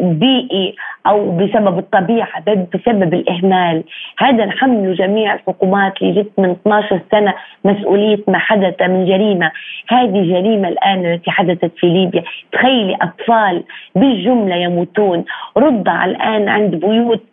بيئي 0.00 0.74
أو 1.06 1.36
بسبب 1.36 1.78
الطبيعة 1.78 2.40
بل 2.40 2.66
بسبب 2.74 3.14
الإهمال. 3.14 3.84
هذا 4.18 4.44
نحمل 4.44 4.94
جميع 4.94 5.34
الحكومات 5.34 6.02
اللي 6.02 6.22
جت 6.22 6.30
من 6.38 6.50
12 6.50 7.00
سنة 7.10 7.34
مسؤولية 7.64 8.18
ما 8.28 8.38
حدث 8.38 8.82
من 8.82 9.06
جريمة. 9.06 9.50
هذه 9.88 10.22
جريمة 10.22 10.68
الآن 10.68 11.06
التي 11.06 11.30
حدثت 11.30 11.72
في 11.76 11.86
ليبيا. 11.86 12.24
تخيلي 12.52 12.96
أطفال 13.02 13.64
بالجملة 13.94 14.56
يموتون. 14.56 15.24
رضع 15.56 16.04
الآن 16.04 16.48
عند 16.48 16.74
بيوت 16.74 17.24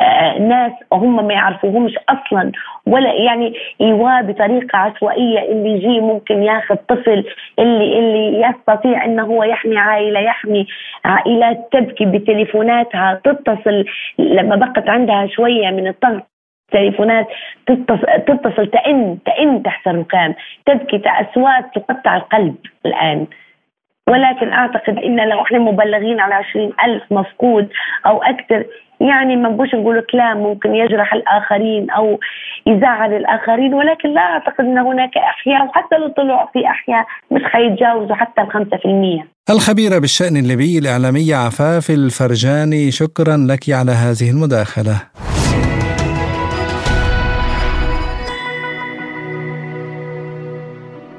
آه، 0.00 0.38
ناس 0.38 0.72
هم 0.92 1.26
ما 1.26 1.34
يعرفوهمش 1.34 1.94
أصلا. 2.08 2.52
ولا 2.86 3.12
يعني 3.12 3.54
ايواء 3.80 4.22
بطريقة 4.22 4.78
عشوائية 4.78 5.38
اللي 5.52 5.70
يجي 5.70 6.00
ممكن 6.00 6.42
ياخذ 6.42 6.76
طفل 6.76 7.24
اللي 7.58 7.98
اللي 7.98 8.48
يستطيع 8.48 9.04
انه 9.04 9.22
هو 9.22 9.44
يحمي 9.44 9.78
عائلة 9.78 10.20
يحمي 10.20 10.66
عائلات 11.04 11.68
تبكي 11.72 12.04
بتليفوناتها 12.04 13.20
تتصل 13.24 13.84
لما 14.18 14.56
بقت 14.56 14.88
عندها 14.88 15.26
شوية 15.26 15.70
من 15.70 15.86
الضغط 15.86 16.22
تليفونات 16.72 17.26
تتصل, 17.66 18.06
تتصل 18.26 18.66
تئن 18.66 19.18
تئن 19.24 19.62
تحت 19.62 19.88
الركام 19.88 20.34
تبكي 20.66 21.02
اصوات 21.06 21.64
تقطع 21.74 22.16
القلب 22.16 22.54
الآن. 22.86 23.26
ولكن 24.08 24.52
أعتقد 24.52 24.98
إن 24.98 25.28
لو 25.28 25.42
إحنا 25.42 25.58
مبلغين 25.58 26.20
على 26.20 26.34
عشرين 26.34 26.72
ألف 26.84 27.02
مفقود 27.12 27.68
أو 28.06 28.22
أكثر 28.22 28.64
يعني 29.08 29.36
ما 29.36 29.48
نبوش 29.48 29.74
نقول 29.74 30.06
كلام 30.12 30.36
ممكن 30.38 30.74
يجرح 30.74 31.14
الآخرين 31.14 31.90
أو 31.90 32.20
يزعل 32.66 33.12
الآخرين 33.14 33.74
ولكن 33.74 34.08
لا 34.14 34.20
أعتقد 34.20 34.64
إن 34.64 34.78
هناك 34.78 35.16
أحياء 35.16 35.66
وحتى 35.66 35.96
لو 35.96 36.08
طلعوا 36.08 36.48
في 36.52 36.66
أحياء 36.66 37.06
مش 37.30 37.42
حيتجاوزوا 37.44 38.16
حتى 38.16 38.40
ال 38.40 38.52
5%. 39.26 39.26
الخبيرة 39.50 39.98
بالشأن 39.98 40.36
الليبي 40.36 40.78
الإعلامية 40.78 41.36
عفاف 41.36 41.90
الفرجاني 41.90 42.90
شكرا 42.90 43.36
لك 43.36 43.70
على 43.70 43.92
هذه 43.92 44.30
المداخلة. 44.30 44.96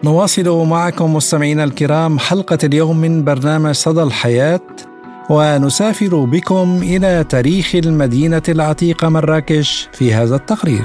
نواصل 0.03 0.67
معكم 0.67 1.13
مستمعينا 1.15 1.63
الكرام 1.63 2.19
حلقة 2.19 2.57
اليوم 2.63 2.97
من 2.97 3.23
برنامج 3.23 3.71
صدى 3.71 4.03
الحياة 4.03 4.92
ونسافر 5.29 6.25
بكم 6.25 6.79
إلى 6.81 7.25
تاريخ 7.29 7.75
المدينة 7.75 8.41
العتيقة 8.49 9.09
مراكش 9.09 9.89
في 9.93 10.13
هذا 10.13 10.35
التقرير. 10.35 10.83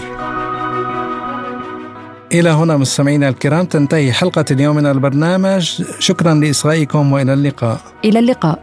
إلى 2.33 2.51
هنا 2.51 2.77
مستمعينا 2.77 3.29
الكرام 3.29 3.67
تنتهي 3.67 4.13
حلقة 4.13 4.45
اليوم 4.51 4.77
من 4.77 4.87
البرنامج. 4.87 5.83
شكرا 5.99 6.35
لإصغائكم 6.35 7.13
وإلى 7.13 7.33
اللقاء. 7.33 7.81
إلى 8.05 8.19
اللقاء. 8.19 8.63